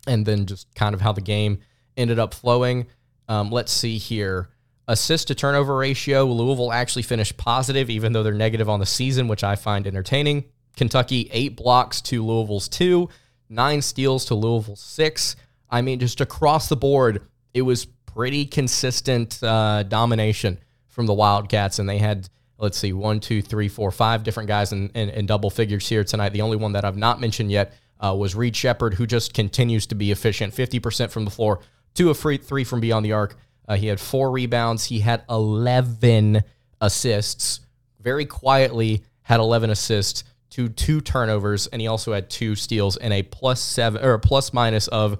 and 0.07 0.25
then 0.27 0.47
just 0.47 0.73
kind 0.75 0.95
of 0.95 1.01
how 1.01 1.13
the 1.13 1.21
game 1.21 1.59
ended 1.97 2.19
up 2.19 2.35
flowing. 2.35 2.87
Um, 3.29 3.51
let's 3.51 3.73
see 3.73 3.99
here. 3.99 4.49
Assist 4.89 5.29
to 5.29 5.35
turnover 5.35 5.77
ratio, 5.77 6.25
Louisville 6.25 6.73
actually 6.73 7.03
finished 7.03 7.37
positive, 7.37 7.91
even 7.91 8.13
though 8.13 8.23
they're 8.23 8.33
negative 8.33 8.69
on 8.69 8.79
the 8.79 8.87
season, 8.87 9.27
which 9.27 9.43
I 9.43 9.57
find 9.57 9.87
entertaining. 9.87 10.45
Kentucky, 10.77 11.29
eight 11.33 11.57
blocks 11.57 12.01
to 12.03 12.25
Louisville's 12.25 12.69
two, 12.69 13.09
nine 13.49 13.83
steals 13.83 14.27
to 14.27 14.35
Louisville's 14.35 14.81
six. 14.81 15.35
I 15.69 15.83
mean, 15.83 15.99
just 15.99 16.21
across 16.21 16.69
the 16.69 16.77
board, 16.77 17.23
it 17.53 17.63
was 17.63 17.87
pretty 17.87 18.47
consistent 18.47 19.43
uh, 19.43 19.83
domination 19.83 20.59
from 20.87 21.07
the 21.07 21.15
Wildcats. 21.15 21.81
And 21.81 21.89
they 21.89 21.99
had, 21.99 22.29
let's 22.59 22.79
see, 22.79 22.93
one, 22.93 23.19
two, 23.19 23.43
three, 23.43 23.69
four, 23.69 23.91
five 23.91 24.23
different 24.23 24.47
guys 24.47 24.73
in, 24.73 24.91
in, 24.91 25.09
in 25.11 25.27
double 25.27 25.51
figures 25.51 25.89
here 25.89 26.05
tonight. 26.05 26.33
The 26.33 26.43
only 26.43 26.59
one 26.59 26.73
that 26.73 26.85
I've 26.85 26.97
not 26.97 27.21
mentioned 27.21 27.51
yet 27.51 27.75
uh, 28.01 28.15
was 28.15 28.35
Reed 28.35 28.57
Sheppard, 28.57 28.95
who 28.95 29.07
just 29.07 29.35
continues 29.35 29.87
to 29.87 29.95
be 29.95 30.11
efficient 30.11 30.55
50% 30.55 31.11
from 31.11 31.25
the 31.25 31.31
floor, 31.31 31.61
two 31.95 32.11
of 32.11 32.19
free, 32.19 32.37
three 32.37 32.65
from 32.65 32.81
beyond 32.81 33.05
the 33.05 33.13
arc. 33.13 33.37
Uh, 33.69 33.77
he 33.77 33.87
had 33.87 34.01
four 34.01 34.31
rebounds. 34.31 34.85
He 34.85 35.01
had 35.01 35.25
11 35.29 36.43
assists. 36.81 37.61
Very 38.01 38.27
quietly 38.27 39.03
had 39.23 39.41
11 39.41 39.71
assists 39.71 40.25
to 40.51 40.69
two 40.69 41.01
turnovers, 41.01 41.67
and 41.67 41.83
he 41.83 41.89
also 41.89 42.13
had 42.13 42.31
two 42.31 42.55
steals 42.55 42.97
and 42.97 43.13
a 43.13 43.23
plus 43.23 43.61
seven 43.61 44.03
or 44.03 44.15
a 44.15 44.21
plus 44.21 44.53
minus 44.53 44.89
of 44.89 45.19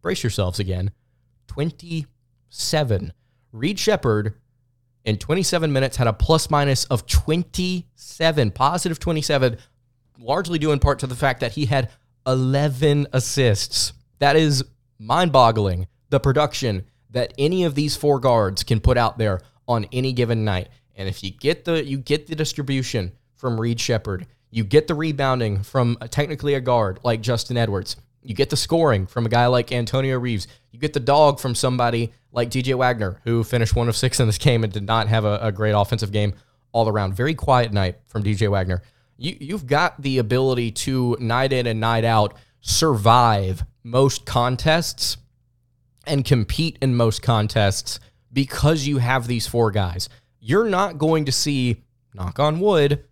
brace 0.00 0.22
yourselves 0.22 0.58
again 0.58 0.90
27. 1.48 3.12
Reed 3.52 3.78
Sheppard 3.78 4.34
in 5.04 5.18
27 5.18 5.72
minutes 5.72 5.96
had 5.96 6.06
a 6.06 6.12
plus 6.12 6.50
minus 6.50 6.84
of 6.86 7.06
27, 7.06 8.50
positive 8.52 8.98
27, 8.98 9.58
largely 10.18 10.58
due 10.58 10.72
in 10.72 10.78
part 10.78 10.98
to 11.00 11.06
the 11.06 11.14
fact 11.14 11.40
that 11.40 11.52
he 11.52 11.66
had 11.66 11.90
11 12.26 13.08
assists. 13.12 13.92
That 14.18 14.36
is 14.36 14.64
mind 14.98 15.32
boggling. 15.32 15.86
The 16.10 16.20
production 16.20 16.84
that 17.10 17.32
any 17.38 17.64
of 17.64 17.74
these 17.74 17.96
four 17.96 18.20
guards 18.20 18.62
can 18.62 18.80
put 18.80 18.96
out 18.96 19.18
there 19.18 19.40
on 19.68 19.86
any 19.92 20.12
given 20.12 20.44
night. 20.44 20.68
And 20.94 21.08
if 21.08 21.22
you 21.22 21.30
get 21.30 21.64
the 21.64 21.84
you 21.84 21.98
get 21.98 22.26
the 22.26 22.34
distribution 22.34 23.12
from 23.34 23.60
Reed 23.60 23.80
Sheppard, 23.80 24.26
you 24.50 24.64
get 24.64 24.86
the 24.86 24.94
rebounding 24.94 25.62
from 25.62 25.96
a, 26.00 26.08
technically 26.08 26.54
a 26.54 26.60
guard 26.60 27.00
like 27.02 27.22
Justin 27.22 27.56
Edwards, 27.56 27.96
you 28.22 28.34
get 28.34 28.50
the 28.50 28.56
scoring 28.56 29.06
from 29.06 29.26
a 29.26 29.28
guy 29.28 29.46
like 29.46 29.72
Antonio 29.72 30.18
Reeves, 30.18 30.46
you 30.70 30.78
get 30.78 30.92
the 30.92 31.00
dog 31.00 31.40
from 31.40 31.54
somebody 31.54 32.12
like 32.30 32.50
DJ 32.50 32.74
Wagner, 32.74 33.20
who 33.24 33.42
finished 33.42 33.74
one 33.74 33.88
of 33.88 33.96
six 33.96 34.20
in 34.20 34.26
this 34.26 34.38
game 34.38 34.62
and 34.64 34.72
did 34.72 34.86
not 34.86 35.08
have 35.08 35.24
a, 35.24 35.38
a 35.42 35.52
great 35.52 35.72
offensive 35.72 36.12
game 36.12 36.34
all 36.72 36.88
around. 36.88 37.14
Very 37.14 37.34
quiet 37.34 37.72
night 37.72 37.96
from 38.06 38.22
DJ 38.22 38.48
Wagner. 38.48 38.82
You 39.22 39.36
you've 39.38 39.66
got 39.66 40.02
the 40.02 40.18
ability 40.18 40.72
to 40.72 41.16
night 41.20 41.52
in 41.52 41.66
and 41.66 41.78
night 41.80 42.04
out 42.04 42.34
survive 42.60 43.64
most 43.84 44.26
contests 44.26 45.16
and 46.06 46.24
compete 46.24 46.76
in 46.82 46.96
most 46.96 47.22
contests 47.22 48.00
because 48.32 48.86
you 48.86 48.98
have 48.98 49.26
these 49.26 49.46
four 49.46 49.70
guys. 49.70 50.08
You're 50.40 50.68
not 50.68 50.98
going 50.98 51.26
to 51.26 51.32
see, 51.32 51.82
knock 52.14 52.40
on 52.40 52.58
wood, 52.58 53.04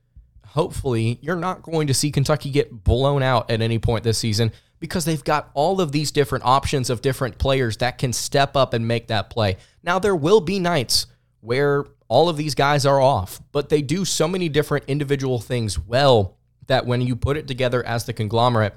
hopefully, 0.46 1.20
you're 1.22 1.36
not 1.36 1.62
going 1.62 1.86
to 1.86 1.94
see 1.94 2.10
Kentucky 2.10 2.50
get 2.50 2.82
blown 2.82 3.22
out 3.22 3.48
at 3.48 3.60
any 3.60 3.78
point 3.78 4.02
this 4.02 4.18
season 4.18 4.50
because 4.80 5.04
they've 5.04 5.22
got 5.22 5.50
all 5.54 5.80
of 5.80 5.92
these 5.92 6.10
different 6.10 6.44
options 6.44 6.90
of 6.90 7.02
different 7.02 7.38
players 7.38 7.76
that 7.76 7.98
can 7.98 8.12
step 8.12 8.56
up 8.56 8.74
and 8.74 8.88
make 8.88 9.06
that 9.08 9.30
play. 9.30 9.56
Now, 9.84 10.00
there 10.00 10.16
will 10.16 10.40
be 10.40 10.58
nights 10.58 11.06
where 11.40 11.84
all 12.10 12.28
of 12.28 12.36
these 12.36 12.56
guys 12.56 12.84
are 12.84 13.00
off, 13.00 13.40
but 13.52 13.68
they 13.68 13.80
do 13.80 14.04
so 14.04 14.26
many 14.26 14.48
different 14.48 14.84
individual 14.88 15.38
things 15.38 15.78
well 15.78 16.36
that 16.66 16.84
when 16.84 17.00
you 17.00 17.14
put 17.14 17.36
it 17.36 17.46
together 17.46 17.86
as 17.86 18.04
the 18.04 18.12
conglomerate, 18.12 18.74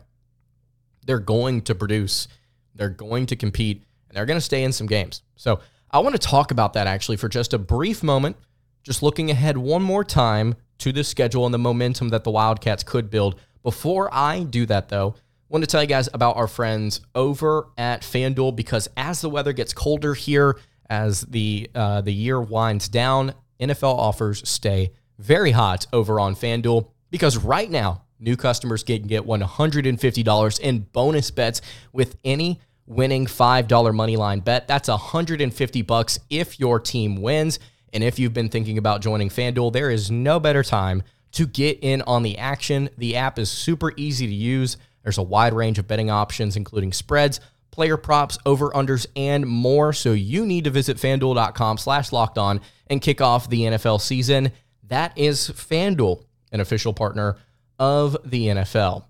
they're 1.05 1.17
going 1.19 1.63
to 1.63 1.73
produce, 1.73 2.27
they're 2.75 2.89
going 2.89 3.25
to 3.25 3.35
compete, 3.35 3.83
and 4.07 4.15
they're 4.15 4.27
going 4.27 4.37
to 4.37 4.41
stay 4.41 4.63
in 4.63 4.71
some 4.71 4.85
games. 4.85 5.23
So 5.35 5.59
I 5.89 5.97
want 5.97 6.13
to 6.13 6.19
talk 6.19 6.51
about 6.51 6.73
that 6.73 6.85
actually 6.85 7.17
for 7.17 7.27
just 7.27 7.55
a 7.55 7.57
brief 7.57 8.03
moment, 8.03 8.37
just 8.83 9.01
looking 9.01 9.31
ahead 9.31 9.57
one 9.57 9.81
more 9.81 10.03
time 10.03 10.53
to 10.77 10.91
the 10.91 11.03
schedule 11.03 11.45
and 11.45 11.53
the 11.53 11.59
momentum 11.59 12.09
that 12.09 12.23
the 12.23 12.31
Wildcats 12.31 12.83
could 12.83 13.09
build. 13.09 13.39
Before 13.63 14.13
I 14.13 14.43
do 14.43 14.67
that, 14.67 14.89
though, 14.89 15.15
I 15.17 15.21
want 15.49 15.63
to 15.63 15.67
tell 15.67 15.81
you 15.81 15.87
guys 15.87 16.07
about 16.13 16.37
our 16.37 16.47
friends 16.47 17.01
over 17.15 17.69
at 17.79 18.01
FanDuel 18.01 18.55
because 18.55 18.87
as 18.95 19.21
the 19.21 19.29
weather 19.29 19.53
gets 19.53 19.73
colder 19.73 20.13
here, 20.13 20.57
as 20.93 21.21
the 21.21 21.69
uh, 21.73 22.01
the 22.01 22.13
year 22.13 22.39
winds 22.39 22.87
down, 22.87 23.33
NFL 23.59 23.97
offers 23.97 24.47
stay 24.47 24.91
very 25.17 25.51
hot 25.51 25.87
over 25.91 26.19
on 26.19 26.35
FanDuel 26.35 26.87
because 27.09 27.35
right 27.37 27.69
now 27.69 28.03
new 28.19 28.37
customers 28.37 28.83
can 28.83 29.01
get 29.03 29.25
$150 29.25 30.59
in 30.59 30.79
bonus 30.79 31.31
bets 31.31 31.61
with 31.91 32.15
any 32.23 32.59
winning 32.85 33.25
$5 33.25 33.95
money 33.95 34.17
line 34.17 34.39
bet. 34.41 34.67
That's 34.67 34.87
150 34.87 35.81
bucks 35.81 36.19
if 36.29 36.59
your 36.59 36.79
team 36.79 37.21
wins. 37.21 37.57
And 37.91 38.03
if 38.03 38.19
you've 38.19 38.33
been 38.33 38.49
thinking 38.49 38.77
about 38.77 39.01
joining 39.01 39.29
FanDuel, 39.29 39.73
there 39.73 39.89
is 39.89 40.11
no 40.11 40.39
better 40.39 40.63
time 40.63 41.01
to 41.33 41.47
get 41.47 41.79
in 41.81 42.03
on 42.03 42.21
the 42.21 42.37
action. 42.37 42.89
The 42.97 43.15
app 43.15 43.39
is 43.39 43.49
super 43.49 43.93
easy 43.97 44.27
to 44.27 44.33
use. 44.33 44.77
There's 45.01 45.17
a 45.17 45.23
wide 45.23 45.53
range 45.53 45.79
of 45.79 45.87
betting 45.87 46.09
options, 46.09 46.55
including 46.55 46.93
spreads, 46.93 47.39
player 47.73 47.97
props, 47.97 48.37
over-unders, 48.45 49.05
and 49.15 49.45
more. 49.45 49.91
So 49.91 50.13
you 50.13 50.45
need 50.45 50.63
to 50.63 50.69
visit 50.69 50.97
fanduel.com 50.97 51.77
slash 51.77 52.11
locked 52.11 52.37
on 52.37 52.61
and 52.87 53.01
kick 53.01 53.19
off 53.19 53.49
the 53.49 53.63
NFL 53.63 53.99
season. 53.99 54.51
That 54.87 55.17
is 55.17 55.49
FanDuel, 55.49 56.23
an 56.51 56.61
official 56.61 56.93
partner 56.93 57.37
of 57.79 58.15
the 58.23 58.47
NFL. 58.47 59.05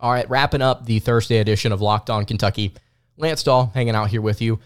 All 0.00 0.12
right, 0.12 0.28
wrapping 0.30 0.62
up 0.62 0.86
the 0.86 1.00
Thursday 1.00 1.38
edition 1.38 1.72
of 1.72 1.80
Locked 1.80 2.08
On 2.08 2.24
Kentucky. 2.24 2.72
Lance 3.16 3.42
Dawe 3.42 3.66
hanging 3.74 3.94
out 3.94 4.10
here 4.10 4.22
with 4.22 4.40
you. 4.40 4.60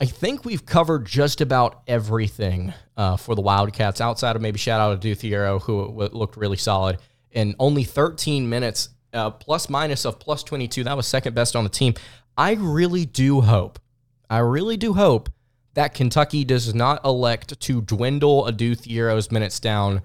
I 0.00 0.06
think 0.06 0.46
we've 0.46 0.64
covered 0.64 1.04
just 1.04 1.42
about 1.42 1.82
everything 1.86 2.72
uh, 2.96 3.16
for 3.16 3.34
the 3.34 3.42
Wildcats, 3.42 4.00
outside 4.00 4.34
of 4.34 4.42
maybe 4.42 4.58
shout 4.58 4.80
out 4.80 5.00
to 5.00 5.08
Adou 5.08 5.14
Thiero, 5.14 5.60
who 5.60 5.86
looked 5.90 6.38
really 6.38 6.56
solid 6.56 6.98
in 7.30 7.54
only 7.58 7.84
13 7.84 8.48
minutes, 8.48 8.88
uh, 9.12 9.30
plus 9.30 9.68
minus 9.68 10.04
of 10.04 10.18
plus 10.18 10.42
22. 10.42 10.84
That 10.84 10.96
was 10.96 11.06
second 11.06 11.34
best 11.34 11.56
on 11.56 11.64
the 11.64 11.70
team. 11.70 11.94
I 12.36 12.54
really 12.54 13.04
do 13.04 13.40
hope, 13.40 13.78
I 14.28 14.38
really 14.38 14.76
do 14.76 14.94
hope 14.94 15.28
that 15.74 15.94
Kentucky 15.94 16.44
does 16.44 16.74
not 16.74 17.04
elect 17.04 17.60
to 17.60 17.80
dwindle 17.80 18.46
Adou 18.46 18.74
Thiero's 18.74 19.30
minutes 19.30 19.60
down 19.60 20.02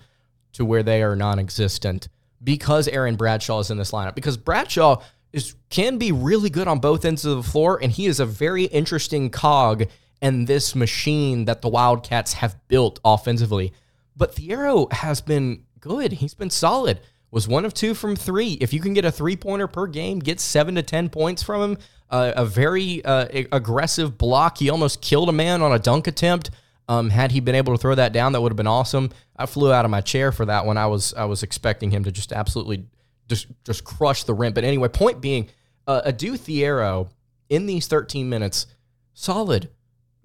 to 0.54 0.66
where 0.66 0.84
they 0.84 1.02
are 1.02 1.16
non 1.16 1.40
existent 1.40 2.08
because 2.44 2.88
Aaron 2.88 3.16
Bradshaw 3.16 3.60
is 3.60 3.72
in 3.72 3.78
this 3.78 3.92
lineup. 3.92 4.16
Because 4.16 4.38
Bradshaw 4.38 5.02
is 5.34 5.56
can 5.70 5.98
be 5.98 6.12
really 6.12 6.50
good 6.50 6.68
on 6.68 6.80
both 6.80 7.04
ends 7.04 7.26
of 7.26 7.38
the 7.38 7.50
floor, 7.50 7.80
and 7.82 7.92
he 7.92 8.06
is 8.06 8.20
a 8.20 8.26
very 8.26 8.66
interesting 8.66 9.30
cog 9.30 9.86
in 10.22 10.46
this 10.46 10.76
machine 10.76 11.46
that 11.46 11.62
the 11.62 11.70
Wildcats 11.70 12.34
have 12.34 12.56
built 12.68 13.00
offensively. 13.04 13.74
But 14.16 14.36
Thiero 14.36 14.92
has 14.94 15.20
been 15.22 15.66
good. 15.80 16.14
He's 16.14 16.34
been 16.34 16.50
solid. 16.50 17.02
Was 17.36 17.50
one 17.50 17.66
of 17.66 17.74
two 17.74 17.94
from 17.94 18.16
three. 18.16 18.54
If 18.62 18.72
you 18.72 18.80
can 18.80 18.94
get 18.94 19.04
a 19.04 19.12
three 19.12 19.36
pointer 19.36 19.68
per 19.68 19.88
game, 19.88 20.20
get 20.20 20.40
seven 20.40 20.76
to 20.76 20.82
ten 20.82 21.10
points 21.10 21.44
from 21.44 21.62
him. 21.62 21.78
Uh, 22.10 22.32
a 22.34 22.46
very 22.46 23.04
uh, 23.04 23.28
aggressive 23.52 24.18
block. 24.18 24.60
He 24.60 24.70
almost 24.70 25.02
killed 25.02 25.28
a 25.28 25.34
man 25.34 25.62
on 25.62 25.74
a 25.74 25.78
dunk 25.78 26.08
attempt. 26.08 26.52
Um, 26.88 27.10
had 27.10 27.34
he 27.34 27.42
been 27.42 27.56
able 27.56 27.76
to 27.76 27.78
throw 27.78 27.94
that 27.94 28.14
down, 28.14 28.32
that 28.32 28.42
would 28.42 28.54
have 28.54 28.58
been 28.58 28.68
awesome. 28.68 29.10
I 29.36 29.48
flew 29.48 29.74
out 29.74 29.84
of 29.84 29.92
my 29.92 30.00
chair 30.00 30.32
for 30.32 30.46
that 30.46 30.66
one. 30.66 30.78
I 30.78 30.88
was 30.88 31.14
I 31.14 31.26
was 31.26 31.44
expecting 31.44 31.92
him 31.92 32.06
to 32.06 32.12
just 32.12 32.32
absolutely 32.32 32.86
just 33.28 33.48
just 33.66 33.84
crush 33.84 34.24
the 34.24 34.34
rim. 34.34 34.54
But 34.54 34.64
anyway, 34.64 34.88
point 34.88 35.20
being, 35.20 35.50
uh, 35.88 36.04
Adou 36.06 36.38
Thiero 36.38 37.10
in 37.50 37.66
these 37.66 37.88
13 37.88 38.30
minutes, 38.30 38.66
solid. 39.14 39.72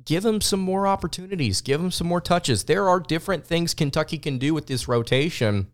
Give 0.04 0.24
him 0.24 0.40
some 0.40 0.60
more 0.60 0.86
opportunities. 0.86 1.60
Give 1.60 1.80
him 1.80 1.90
some 1.90 2.06
more 2.06 2.20
touches. 2.20 2.62
There 2.62 2.88
are 2.88 3.00
different 3.00 3.44
things 3.44 3.74
Kentucky 3.74 4.16
can 4.16 4.38
do 4.38 4.54
with 4.54 4.68
this 4.68 4.86
rotation. 4.86 5.72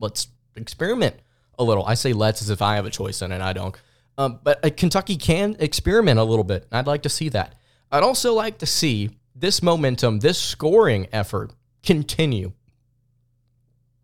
Let's 0.00 0.28
experiment 0.56 1.16
a 1.58 1.64
little. 1.64 1.84
I 1.84 1.94
say 1.94 2.12
let's 2.12 2.42
as 2.42 2.50
if 2.50 2.62
I 2.62 2.76
have 2.76 2.86
a 2.86 2.90
choice 2.90 3.22
in 3.22 3.32
it. 3.32 3.40
I 3.40 3.52
don't. 3.52 3.76
Um, 4.18 4.40
but 4.42 4.64
uh, 4.64 4.70
Kentucky 4.76 5.16
can 5.16 5.56
experiment 5.60 6.18
a 6.18 6.24
little 6.24 6.44
bit. 6.44 6.66
I'd 6.72 6.86
like 6.86 7.02
to 7.02 7.08
see 7.08 7.28
that. 7.30 7.54
I'd 7.92 8.02
also 8.02 8.34
like 8.34 8.58
to 8.58 8.66
see 8.66 9.10
this 9.34 9.62
momentum, 9.62 10.20
this 10.20 10.38
scoring 10.38 11.06
effort 11.12 11.52
continue. 11.82 12.52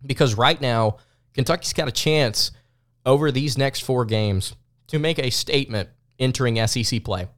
Because 0.05 0.35
right 0.35 0.61
now, 0.61 0.99
Kentucky's 1.35 1.73
got 1.73 1.89
a 1.89 1.93
chance 1.93 2.51
over 3.05 3.31
these 3.31 3.59
next 3.59 3.81
four 3.81 4.05
games 4.05 4.55
to 4.89 4.99
make 4.99 5.19
a 5.19 5.31
statement 5.31 5.89
entering 6.19 6.65
SEC 6.67 7.05
play. 7.05 7.29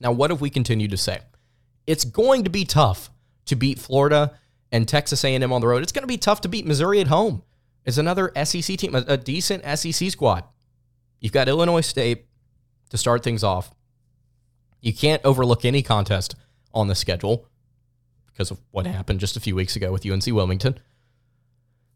Now, 0.00 0.12
what 0.12 0.30
have 0.30 0.40
we 0.40 0.50
continued 0.50 0.90
to 0.90 0.96
say? 0.96 1.20
It's 1.86 2.04
going 2.04 2.44
to 2.44 2.50
be 2.50 2.64
tough 2.64 3.10
to 3.46 3.56
beat 3.56 3.78
Florida 3.78 4.38
and 4.72 4.86
Texas 4.88 5.24
A&M 5.24 5.52
on 5.52 5.60
the 5.60 5.66
road. 5.66 5.82
It's 5.82 5.92
going 5.92 6.02
to 6.02 6.08
be 6.08 6.18
tough 6.18 6.40
to 6.42 6.48
beat 6.48 6.66
Missouri 6.66 7.00
at 7.00 7.06
home. 7.06 7.42
It's 7.84 7.98
another 7.98 8.32
SEC 8.44 8.76
team, 8.76 8.94
a, 8.94 9.16
decent 9.16 9.64
SEC 9.78 10.10
squad. 10.10 10.44
You've 11.20 11.32
got 11.32 11.48
Illinois 11.48 11.82
State 11.82 12.26
to 12.90 12.98
start 12.98 13.22
things 13.22 13.44
off. 13.44 13.70
You 14.80 14.92
can't 14.92 15.24
overlook 15.24 15.64
any 15.64 15.82
contest 15.82 16.34
on 16.74 16.88
the 16.88 16.94
schedule 16.94 17.46
because 18.26 18.50
of 18.50 18.60
what 18.72 18.86
happened 18.86 19.20
just 19.20 19.36
a 19.36 19.40
few 19.40 19.54
weeks 19.54 19.76
ago 19.76 19.92
with 19.92 20.04
UNC 20.04 20.26
Wilmington. 20.26 20.78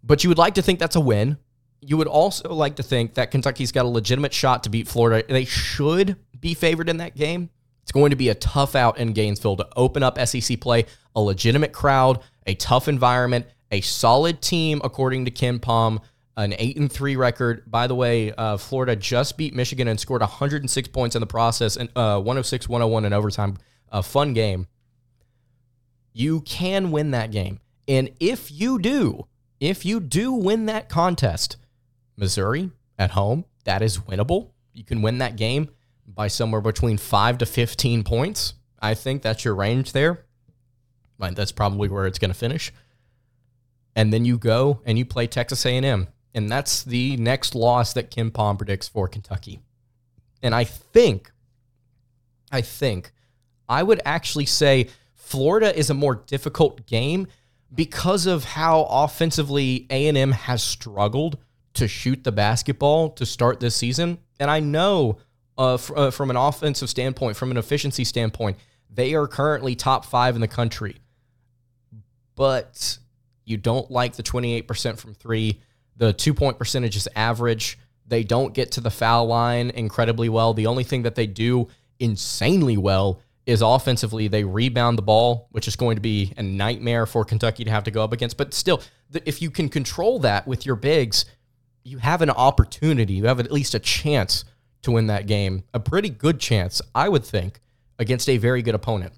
But 0.02 0.22
you 0.24 0.30
would 0.30 0.38
like 0.38 0.54
to 0.54 0.62
think 0.62 0.78
that's 0.78 0.96
a 0.96 1.00
win. 1.00 1.38
You 1.80 1.96
would 1.96 2.06
also 2.06 2.52
like 2.54 2.76
to 2.76 2.82
think 2.82 3.14
that 3.14 3.30
Kentucky's 3.30 3.72
got 3.72 3.84
a 3.84 3.88
legitimate 3.88 4.32
shot 4.32 4.62
to 4.64 4.70
beat 4.70 4.86
Florida. 4.86 5.26
They 5.28 5.44
should 5.44 6.16
be 6.38 6.54
favored 6.54 6.88
in 6.88 6.98
that 6.98 7.16
game. 7.16 7.50
It's 7.82 7.92
going 7.92 8.10
to 8.10 8.16
be 8.16 8.28
a 8.28 8.34
tough 8.34 8.76
out 8.76 8.98
in 8.98 9.12
Gainesville 9.12 9.56
to 9.56 9.68
open 9.76 10.02
up 10.02 10.18
SEC 10.26 10.60
play, 10.60 10.86
a 11.16 11.20
legitimate 11.20 11.72
crowd, 11.72 12.20
a 12.50 12.54
tough 12.56 12.88
environment, 12.88 13.46
a 13.70 13.80
solid 13.80 14.42
team, 14.42 14.80
according 14.82 15.24
to 15.24 15.30
KenPom, 15.30 16.00
an 16.36 16.54
8 16.58 16.76
and 16.76 16.92
3 16.92 17.16
record. 17.16 17.70
By 17.70 17.86
the 17.86 17.94
way, 17.94 18.32
uh, 18.32 18.56
Florida 18.56 18.96
just 18.96 19.38
beat 19.38 19.54
Michigan 19.54 19.88
and 19.88 19.98
scored 19.98 20.20
106 20.20 20.88
points 20.88 21.16
in 21.16 21.20
the 21.20 21.26
process 21.26 21.76
and 21.76 21.88
uh, 21.94 22.18
106 22.18 22.68
101 22.68 23.04
in 23.04 23.12
overtime. 23.12 23.56
A 23.92 24.02
fun 24.02 24.34
game 24.34 24.66
you 26.12 26.40
can 26.40 26.90
win 26.90 27.12
that 27.12 27.30
game. 27.30 27.60
And 27.88 28.10
if 28.20 28.50
you 28.50 28.78
do, 28.78 29.26
if 29.58 29.84
you 29.84 30.00
do 30.00 30.32
win 30.32 30.66
that 30.66 30.88
contest, 30.88 31.56
Missouri 32.16 32.70
at 32.98 33.12
home, 33.12 33.44
that 33.64 33.82
is 33.82 33.98
winnable. 33.98 34.50
You 34.72 34.84
can 34.84 35.02
win 35.02 35.18
that 35.18 35.36
game 35.36 35.70
by 36.06 36.28
somewhere 36.28 36.60
between 36.60 36.98
5 36.98 37.38
to 37.38 37.46
15 37.46 38.02
points. 38.02 38.54
I 38.80 38.94
think 38.94 39.22
that's 39.22 39.44
your 39.44 39.54
range 39.54 39.92
there. 39.92 40.24
That's 41.20 41.52
probably 41.52 41.88
where 41.88 42.06
it's 42.06 42.18
going 42.18 42.30
to 42.30 42.38
finish. 42.38 42.72
And 43.94 44.12
then 44.12 44.24
you 44.24 44.38
go 44.38 44.80
and 44.84 44.98
you 44.98 45.04
play 45.04 45.26
Texas 45.26 45.66
A&M, 45.66 46.08
and 46.34 46.50
that's 46.50 46.82
the 46.82 47.16
next 47.16 47.54
loss 47.54 47.92
that 47.94 48.10
KenPom 48.10 48.56
predicts 48.56 48.88
for 48.88 49.08
Kentucky. 49.08 49.60
And 50.42 50.54
I 50.54 50.64
think 50.64 51.30
I 52.52 52.60
think 52.62 53.12
I 53.68 53.82
would 53.82 54.00
actually 54.04 54.46
say 54.46 54.88
Florida 55.14 55.76
is 55.76 55.90
a 55.90 55.94
more 55.94 56.16
difficult 56.16 56.86
game 56.86 57.28
because 57.72 58.26
of 58.26 58.44
how 58.44 58.82
offensively 58.90 59.86
A&M 59.90 60.32
has 60.32 60.62
struggled 60.62 61.38
to 61.74 61.86
shoot 61.86 62.24
the 62.24 62.32
basketball 62.32 63.10
to 63.10 63.24
start 63.24 63.60
this 63.60 63.76
season. 63.76 64.18
And 64.40 64.50
I 64.50 64.58
know 64.58 65.18
uh, 65.56 65.78
uh, 65.94 66.10
from 66.10 66.30
an 66.30 66.36
offensive 66.36 66.90
standpoint, 66.90 67.36
from 67.36 67.50
an 67.50 67.56
efficiency 67.56 68.02
standpoint, 68.02 68.56
they 68.92 69.14
are 69.14 69.28
currently 69.28 69.76
top 69.76 70.04
five 70.04 70.34
in 70.34 70.40
the 70.40 70.48
country. 70.48 70.96
But 72.40 72.96
you 73.44 73.58
don't 73.58 73.90
like 73.90 74.14
the 74.14 74.22
28% 74.22 74.96
from 74.96 75.12
three. 75.12 75.60
The 75.98 76.14
two 76.14 76.32
point 76.32 76.58
percentage 76.58 76.96
is 76.96 77.06
average. 77.14 77.78
They 78.06 78.24
don't 78.24 78.54
get 78.54 78.72
to 78.72 78.80
the 78.80 78.90
foul 78.90 79.26
line 79.26 79.68
incredibly 79.68 80.30
well. 80.30 80.54
The 80.54 80.66
only 80.66 80.82
thing 80.82 81.02
that 81.02 81.16
they 81.16 81.26
do 81.26 81.68
insanely 81.98 82.78
well 82.78 83.20
is 83.44 83.60
offensively 83.60 84.26
they 84.26 84.44
rebound 84.44 84.96
the 84.96 85.02
ball, 85.02 85.48
which 85.50 85.68
is 85.68 85.76
going 85.76 85.96
to 85.96 86.00
be 86.00 86.32
a 86.38 86.42
nightmare 86.42 87.04
for 87.04 87.26
Kentucky 87.26 87.62
to 87.64 87.70
have 87.70 87.84
to 87.84 87.90
go 87.90 88.02
up 88.02 88.14
against. 88.14 88.38
But 88.38 88.54
still, 88.54 88.80
if 89.26 89.42
you 89.42 89.50
can 89.50 89.68
control 89.68 90.18
that 90.20 90.46
with 90.46 90.64
your 90.64 90.76
bigs, 90.76 91.26
you 91.84 91.98
have 91.98 92.22
an 92.22 92.30
opportunity. 92.30 93.12
You 93.12 93.26
have 93.26 93.38
at 93.38 93.52
least 93.52 93.74
a 93.74 93.78
chance 93.78 94.46
to 94.80 94.92
win 94.92 95.08
that 95.08 95.26
game. 95.26 95.64
A 95.74 95.78
pretty 95.78 96.08
good 96.08 96.40
chance, 96.40 96.80
I 96.94 97.10
would 97.10 97.26
think, 97.26 97.60
against 97.98 98.30
a 98.30 98.38
very 98.38 98.62
good 98.62 98.74
opponent. 98.74 99.12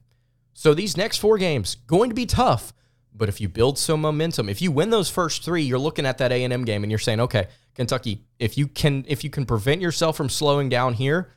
So 0.54 0.74
these 0.74 0.96
next 0.96 1.18
four 1.18 1.38
games 1.38 1.76
going 1.86 2.10
to 2.10 2.16
be 2.16 2.26
tough, 2.26 2.72
But 3.14 3.28
if 3.28 3.40
you 3.40 3.48
build 3.48 3.78
some 3.78 4.00
momentum, 4.00 4.48
if 4.48 4.62
you 4.62 4.72
win 4.72 4.90
those 4.90 5.10
first 5.10 5.44
three, 5.44 5.62
you're 5.62 5.78
looking 5.78 6.06
at 6.06 6.18
that 6.18 6.32
A&M 6.32 6.64
game 6.64 6.82
and 6.82 6.90
you're 6.90 6.98
saying, 6.98 7.20
okay, 7.20 7.48
Kentucky, 7.74 8.24
if 8.38 8.56
you 8.56 8.66
can 8.66 9.04
if 9.08 9.24
you 9.24 9.30
can 9.30 9.44
prevent 9.46 9.80
yourself 9.80 10.16
from 10.16 10.28
slowing 10.28 10.68
down 10.68 10.94
here, 10.94 11.30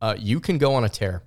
uh, 0.00 0.14
you 0.18 0.40
can 0.40 0.58
go 0.58 0.74
on 0.74 0.84
a 0.84 0.88
tear. 0.88 1.22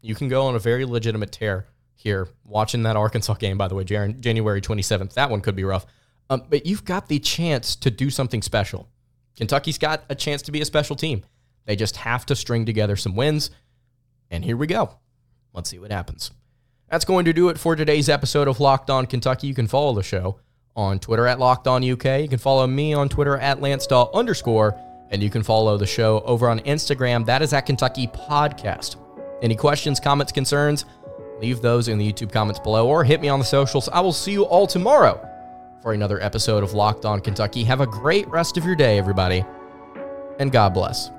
You 0.00 0.14
can 0.14 0.28
go 0.28 0.46
on 0.46 0.54
a 0.54 0.58
very 0.58 0.84
legitimate 0.84 1.32
tear 1.32 1.66
here. 1.94 2.28
Watching 2.44 2.82
that 2.82 2.96
Arkansas 2.96 3.34
game, 3.34 3.56
by 3.56 3.68
the 3.68 3.74
way, 3.74 3.84
Jan- 3.84 4.20
January 4.20 4.60
27th, 4.60 5.14
that 5.14 5.30
one 5.30 5.40
could 5.40 5.56
be 5.56 5.64
rough. 5.64 5.86
Um, 6.30 6.44
but 6.48 6.66
you've 6.66 6.84
got 6.84 7.08
the 7.08 7.18
chance 7.18 7.76
to 7.76 7.90
do 7.90 8.10
something 8.10 8.42
special. 8.42 8.88
Kentucky's 9.36 9.78
got 9.78 10.04
a 10.08 10.14
chance 10.14 10.42
to 10.42 10.52
be 10.52 10.60
a 10.60 10.64
special 10.64 10.96
team. 10.96 11.24
They 11.66 11.76
just 11.76 11.96
have 11.96 12.26
to 12.26 12.36
string 12.36 12.66
together 12.66 12.96
some 12.96 13.16
wins. 13.16 13.50
And 14.30 14.44
here 14.44 14.56
we 14.56 14.66
go. 14.66 14.98
Let's 15.52 15.70
see 15.70 15.78
what 15.78 15.92
happens. 15.92 16.30
That's 16.94 17.04
going 17.04 17.24
to 17.24 17.32
do 17.32 17.48
it 17.48 17.58
for 17.58 17.74
today's 17.74 18.08
episode 18.08 18.46
of 18.46 18.60
Locked 18.60 18.88
On 18.88 19.04
Kentucky. 19.04 19.48
You 19.48 19.54
can 19.54 19.66
follow 19.66 19.94
the 19.94 20.02
show 20.04 20.38
on 20.76 21.00
Twitter 21.00 21.26
at 21.26 21.40
Locked 21.40 21.66
On 21.66 21.82
UK. 21.82 22.20
You 22.20 22.28
can 22.28 22.38
follow 22.38 22.68
me 22.68 22.94
on 22.94 23.08
Twitter 23.08 23.36
at 23.36 23.58
LanceDawe 23.58 24.14
underscore, 24.14 24.78
and 25.10 25.20
you 25.20 25.28
can 25.28 25.42
follow 25.42 25.76
the 25.76 25.88
show 25.88 26.20
over 26.20 26.48
on 26.48 26.60
Instagram. 26.60 27.26
That 27.26 27.42
is 27.42 27.52
at 27.52 27.62
Kentucky 27.62 28.06
Podcast. 28.06 28.94
Any 29.42 29.56
questions, 29.56 29.98
comments, 29.98 30.30
concerns? 30.30 30.84
Leave 31.40 31.60
those 31.60 31.88
in 31.88 31.98
the 31.98 32.12
YouTube 32.12 32.30
comments 32.30 32.60
below 32.60 32.86
or 32.86 33.02
hit 33.02 33.20
me 33.20 33.28
on 33.28 33.40
the 33.40 33.44
socials. 33.44 33.88
I 33.88 33.98
will 33.98 34.12
see 34.12 34.30
you 34.30 34.44
all 34.44 34.68
tomorrow 34.68 35.20
for 35.82 35.94
another 35.94 36.22
episode 36.22 36.62
of 36.62 36.74
Locked 36.74 37.04
On 37.04 37.18
Kentucky. 37.20 37.64
Have 37.64 37.80
a 37.80 37.88
great 37.88 38.28
rest 38.28 38.56
of 38.56 38.64
your 38.64 38.76
day, 38.76 38.98
everybody, 38.98 39.44
and 40.38 40.52
God 40.52 40.72
bless. 40.72 41.10